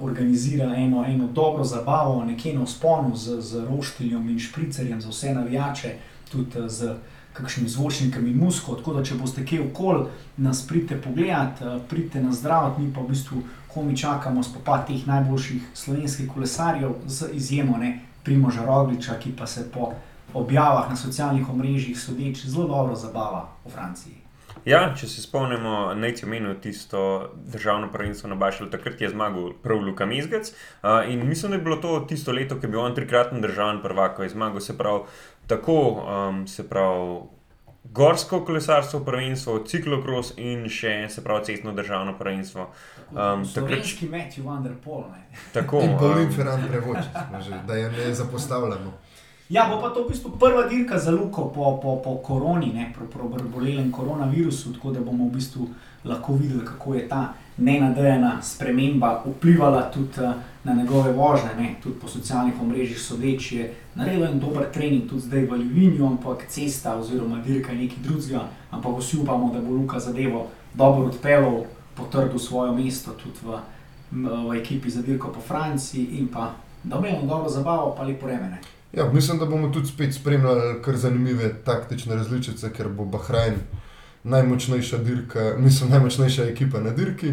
[0.00, 5.34] organizira eno, eno dobro zabavo, nekje na vzponu z, z roštiljem in špricerjem za vse
[5.34, 5.94] navijače,
[6.32, 6.94] tudi uh, z
[7.32, 8.76] kakšnim zvočnikom in musko.
[8.76, 10.06] Tako da, če boste kje okol,
[10.36, 13.42] nas pridite pogledat, uh, pridite na zdrav, mi pa v bistvu
[13.74, 19.64] komi čakamo spopad teh najboljših slovenskih kolesarjev, z izjemo ne, Primoža Rogliča, ki pa se
[19.72, 19.92] po
[20.34, 24.21] objavah na socialnih omrežjih sodeč zelo dobro zabava v Franciji.
[24.64, 29.52] Ja, če se spomnimo, naj ti omenil tisto državno prvenstvo na Bašelu, takrat je zmagal
[29.62, 30.52] prav Luka Mezgec.
[30.52, 33.82] Uh, in mislim, da je bilo to tisto leto, ki je bil on trikratni državni
[33.82, 35.06] prvak, ko je zmagal se prav
[35.46, 37.20] tako, um, se pravi.
[37.84, 42.68] Gorsko kolesarstvo, prvenstvo, ciklokros in še se pravi cestno državno prvenstvo.
[43.10, 45.08] Um, takrat, Slovenski Matthew Van der Poel.
[45.10, 45.26] ne.
[45.52, 47.08] tako, In Paulin um, Ferrand prevoči,
[47.66, 48.94] da je ne zapostavljamo.
[49.52, 52.88] Ja, bo pa to v bistvu prva dirka za Luko po, po, po koroni, ne,
[52.96, 55.68] po, po bolelem koronavirusu, tako da bomo v bistvu
[56.04, 60.32] lahko videli, kako je ta nenadejana sprememba vplivala tudi eh,
[60.64, 65.28] na njegove vožnje, ne, tudi po socialnih omrežjih sodeč je naredil en dober trening, tudi
[65.28, 69.76] zdaj v Ljubljanju, ampak cesta oziroma dirka je nekaj drugega, ampak vsi upamo, da bo
[69.76, 73.60] Luka zadevo dobro odpeljal, potrdil svoje mesto tudi v,
[74.48, 78.26] v ekipi za dirko po Franciji in pa da bo imel dobro zabavo, pa lepo
[78.26, 78.58] remene.
[78.92, 83.54] Ja, mislim, da bomo tudi spet spremljali kar zanimive taktične različice, ker bo Bahrajn
[84.24, 87.32] najmočnejša dirka, mislim, najmočnejša ekipa na dirki.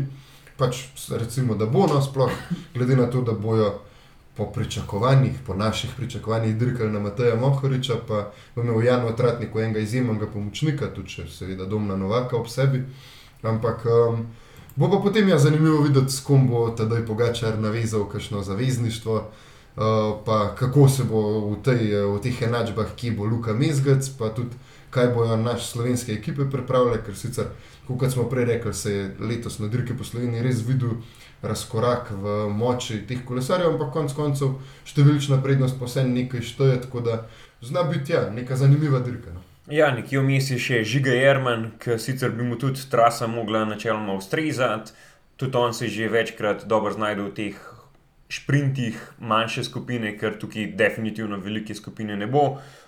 [0.58, 0.78] Pač
[1.12, 2.32] recimo, da bo no, sploh
[2.74, 3.80] glede na to, da bojo
[4.38, 9.80] po pričakovanjih, po naših pričakovanjih dirkali na Mateja Mohoriča, pa bo imel Jan Otratniku enega
[9.80, 12.86] izjemnega pomočnika, tudi če seveda Domna Novaka ob sebi.
[13.44, 14.26] Ampak um,
[14.76, 19.24] bo pa potem ja zanimivo videti, s kom bo tedaj Pogačar navezal kakšno zavezništvo.
[19.80, 21.22] Uh, pa kako se bo
[21.54, 24.58] v, tej, v teh enačbah, ki bo Luka Mezgec, pa tudi
[24.90, 27.54] kaj bojo naše slovenske ekipe pripravile, ker sicer,
[27.88, 30.98] kot smo prej rekli, se je letos na dirki po Sloveniji res videl
[31.42, 37.22] razkorak v moči teh kolesarjev, ampak konec koncev številčna prednost vse nekaj šteje, tako da
[37.64, 39.32] zna biti ja, neka zanimiva dirka.
[39.32, 39.46] No.
[39.72, 44.18] Ja, nekje vmes je še Žiga Jerman, ki sicer bi mu tudi trasa mogla načeloma
[44.18, 44.92] ustrezati,
[45.40, 47.60] tudi on se je že večkrat dobro znašel v teh
[48.30, 52.44] šprintih manjše skupine, ker tukaj definitivno velike skupine ne bo.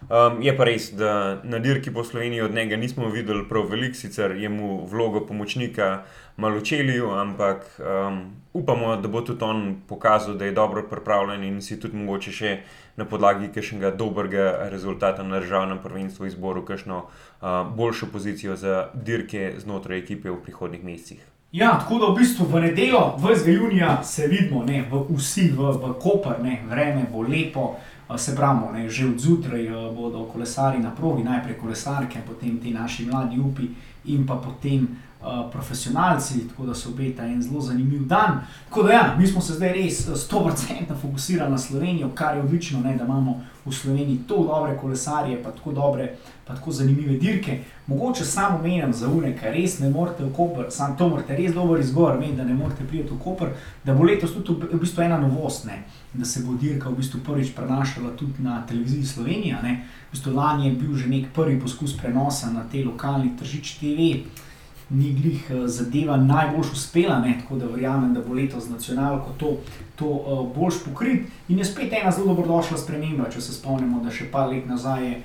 [0.05, 3.97] Um, je pa res, da na dirki po Sloveniji od njega nismo videli prav veliko,
[3.97, 6.03] sicer je mu vlogo pomočnika
[6.37, 8.21] malo čelil, ampak um,
[8.53, 12.55] upamo, da bo tudi on pokazal, da je dobro pripravljen in si tudi mogoče še
[13.01, 19.53] na podlagi kakšnega dobrega rezultata na državnem prvenstvu izboru kakšno uh, boljšo pozicijo za dirke
[19.57, 21.30] znotraj ekipe v prihodnih mesecih.
[21.51, 23.49] Ja, tako da v bistvu v nedeljo, 20.
[23.49, 27.75] junija, se vidimo, ne, v, vsi v, v Koper, ne, vreme bo lepo,
[28.17, 33.05] se pravi, ne, že od zjutraj bodo kolesari na progi, najprej kolesarke, potem ti naši
[33.05, 33.67] mladi upi
[34.05, 38.39] in pa potem uh, profesionalci, tako da se obeta en zelo zanimiv dan.
[38.69, 42.81] Tako da, ja, mi smo se zdaj res 100% fokusirali na Slovenijo, kar je odlično,
[42.81, 46.15] da imamo v Sloveniji tako dobre kolesarje, pa tako dobre,
[46.47, 47.59] pa tako zanimive dirke.
[47.87, 51.79] Mogoče samo menim za unika, res ne morete v Koper, samo to morate res dobro
[51.79, 53.53] izgor, vem, da ne morete priti v Koper,
[53.83, 55.83] da bo letos tudi v bistvu ena novost, ne,
[56.13, 59.61] da se bo dirka v bistvu prvič prenašala tudi na televiziji Slovenija.
[59.61, 59.83] Ne.
[60.09, 64.25] V bistvu lani je bil že nek prvi poskus prenosa na te lokalni tržič TV
[64.91, 67.37] ni glih eh, zadeva najbolj uspela, ne?
[67.41, 69.57] tako da verjamem, da bo letos nacionalko to,
[69.95, 71.27] to eh, uh, bolj pokrit.
[71.47, 75.07] In je spet ena zelo dobrodošla sprememba, če se spomnimo, da še par let nazaj
[75.07, 75.21] je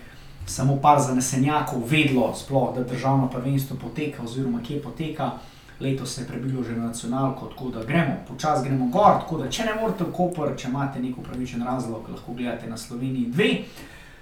[0.46, 5.32] samo par zanesenjakov vedlo, sploh, da državno prvenstvo poteka oziroma kje poteka.
[5.80, 9.18] Letos se je prebilo že na nacionalko, tako da gremo, počasi gremo gor.
[9.20, 12.78] Tako da, če ne morete v Koper, če imate nek upravičen razlog, lahko gledate na
[12.80, 13.50] Sloveniji 2.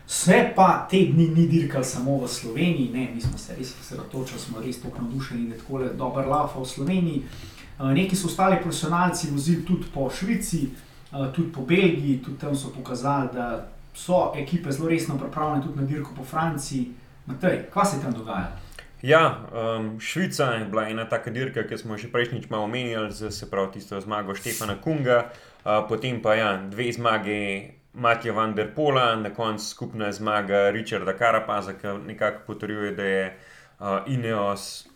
[0.07, 4.40] Se pa te dni ni dirkal samo v Sloveniji, ne, mi smo se res osredotočili,
[4.40, 7.22] smo res tako navdušeni, da je tako dober lafa v Sloveniji.
[7.80, 12.57] Eh, neki so ostali profesionalci vozili tudi po Švici, eh, tudi po Belgiji, tudi tam
[12.57, 16.90] so pokazali, da so ekipe zelo resno pripravljene tudi na dirko po Franciji.
[17.26, 18.52] Matej, kaj se tam dogaja?
[19.02, 23.50] Ja, um, Švica je bila ena taka dirka, ki smo že prejšnjič malo omenjali, se
[23.50, 25.30] pravi tisto zmago Štefana Kunga,
[25.64, 31.12] uh, potem pa ja, dve zmage Matija van der Pola, na koncu skupna zmaga Richarda
[31.16, 33.26] Karapaza, ki nekako potrjuje, da je
[33.78, 34.86] uh, Ineos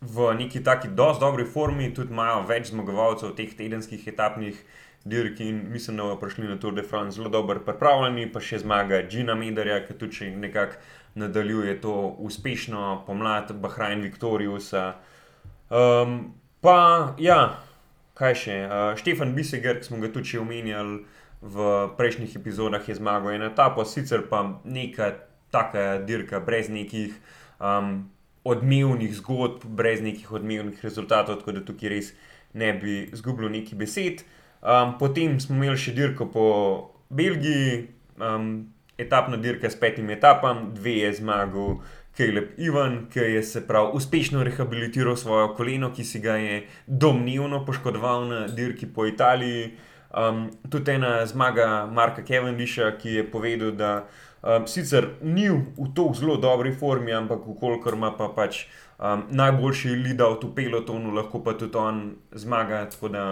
[0.00, 4.58] v neki taki dosti dobri formi, tudi imajo več zmagovalcev teh tedenskih etapnih
[5.04, 8.62] dirk in mislim, da bodo prišli na Tour de France zelo dobro pripravljeni, pa še
[8.62, 10.78] zmaga Gina Mederja, ki tudi nekako
[11.18, 14.94] nadaljuje to uspešno pomlad Bahrajn Victoriusa.
[15.70, 17.58] Um, pa ja,
[18.18, 21.04] kaj še, uh, Štefan Biseger, ki smo ga tudi omenjali
[21.42, 25.12] v prejšnjih epizodah je zmagal ena etapa, sicer pa neka
[25.50, 27.14] taka dirka, brez nekih
[27.60, 28.10] um,
[28.44, 32.10] odmevnih zgodb, brez nekih odmevnih rezultatov, tako da tukaj res
[32.54, 34.24] ne bi izgubljal neki besed.
[34.62, 36.46] Um, potem smo imeli še dirko po
[37.08, 37.86] Belgiji,
[38.18, 38.68] um,
[38.98, 41.78] etapna dirka s petimi etapami, dve je zmagal.
[42.18, 47.60] Kaleb Ivan, ki je se prav uspešno rehabilitiral svojo koleno, ki si ga je domnevno
[47.62, 49.76] poškodoval na dirki po Italiji.
[50.08, 54.06] Um, tudi ena zmaga Marka Kevendisha, ki je povedal, da
[54.42, 58.64] um, sicer ni v tako zelo dobri formi, ampak ukolikor ima pa pač
[58.98, 62.86] um, najboljši lidal v pelotonu, lahko pa tudi on zmaga.
[62.88, 63.24] Tako da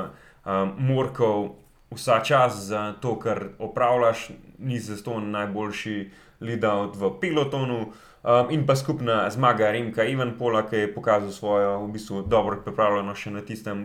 [0.45, 1.55] um, morkov
[1.95, 6.11] vsa čas za to, kar opravljaš, ni za to najboljši
[6.41, 7.93] lidal v pelotonu.
[8.27, 12.59] Um, in pa skupna zmaga Remka Ivan Pola, ki je pokazal svojo v bistvu dobro
[12.65, 13.85] pripravljenost še na tistem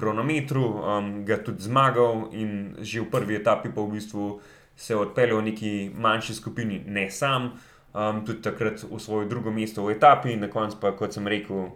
[0.00, 4.40] kronometru, um, ga tudi zmagal in že v prvi etapi pa v bistvu
[4.76, 7.52] se odpeljal v neki manjši skupini, ne sam,
[7.92, 11.68] um, tudi takrat v svoje drugo mesto v etapi na koncu pa, kot sem rekel,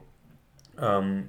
[0.80, 1.28] um,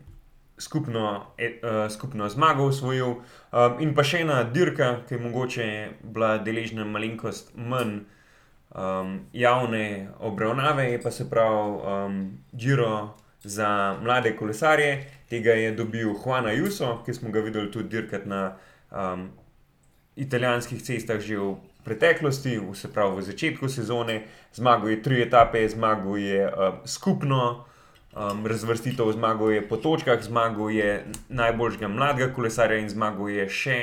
[0.58, 3.20] skupno, e, uh, skupno zmago usvojil.
[3.52, 5.68] Um, in pa še ena dirka, ki je mogoče
[6.04, 8.06] bila deležna malenkost manj.
[8.76, 12.16] Um, javne obravnave je pa se pravi um,
[12.52, 13.16] Giro
[13.46, 18.56] za mlade kolesarje, tega je dobil Juan Ayuso, ki smo ga videli tudi dirkati na
[18.92, 19.30] um,
[20.16, 24.24] italijanskih cestah že v preteklosti, se pravi v začetku sezone.
[24.54, 27.66] Zmagal je tri etape, zmagal je um, skupno
[28.16, 33.80] um, razvrstitev, zmagal je po točkah, zmagal je najboljšega mladega kolesarja in zmagal je še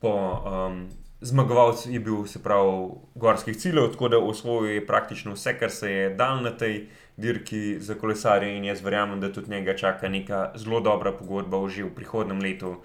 [0.00, 0.14] po.
[0.44, 0.88] Um,
[1.18, 5.90] Zmagovalec je bil, se pravi, gorskih ciljev, tako da osvojil je praktično vse, kar se
[5.90, 6.86] je dal na tej
[7.18, 11.84] dirki za kolesarje in jaz verjamem, da tudi njega čaka neka zelo dobra pogodba že
[11.84, 12.76] v prihodnem letu.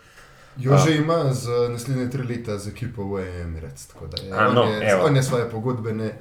[0.57, 4.53] Jo že ima za naslednje tri leta z ekipo v Emirates, tako da je, A,
[4.53, 6.11] no, je, on je svoje pogodbene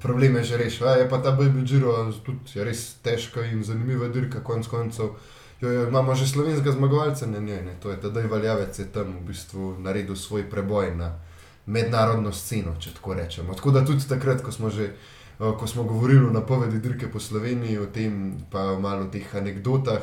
[0.00, 0.86] probleme že rešil.
[0.86, 5.16] Je pa ta Baby Giro tudi res težka in zanimiva dirka, konc koncev.
[5.60, 7.74] Jo, jo, imamo že slovenskega zmagovalca na njej, ne?
[7.82, 11.18] to je tedaj valjavec, je tam v bistvu naredil svoj preboj na
[11.66, 13.54] mednarodno sceno, če tako rečemo.
[13.54, 14.92] Tako da tudi takrat, ko smo že
[15.38, 20.02] ko smo govorili o napovedi dirke po Sloveniji, o tem, pa malo o teh anekdotah,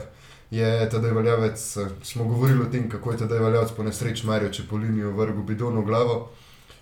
[0.51, 4.51] je tedaj valjavec, eh, smo govorili o tem, kako je tedaj valjavec po nesreči Marijo
[4.51, 6.29] Čepolini vrgel bidon v glavo,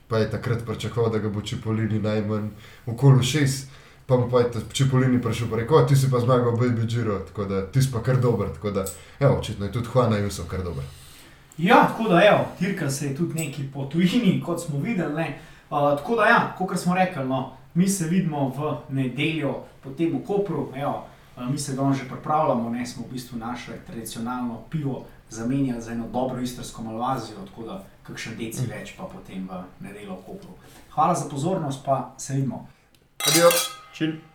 [0.07, 2.49] pa je takrat pričakoval, da ga bo Čepolini najmanj
[2.85, 3.69] okoli šest.
[4.05, 7.19] Pa mu pa je Čepolini prišel pa rekel, ti si pa zmagal v Baby Giro,
[7.19, 8.49] tako da ti si pa kar dober.
[8.53, 8.85] Tako da,
[9.19, 10.83] evo, očitno je tudi Juana Jusov kar dober.
[11.57, 15.23] Ja, tako da, evo, Tirka se je tudi neki po tujini, kot smo videli.
[15.69, 20.23] Uh, tako da, ja, kot smo rekli, no, mi se vidimo v nedeljo, potem v
[20.25, 21.05] Kopru, evo,
[21.49, 26.07] mi se ga že pripravljamo, ne smo v bistvu naše tradicionalno pivo zamenjali za eno
[26.13, 30.53] dobro istrsko malvazijo, tako da kakšen deci več pa potem v nedeljo v Kopru.
[30.93, 32.67] Hvala za pozornost, pa se vidimo.
[33.27, 33.49] Adijo.
[33.93, 34.32] Čil.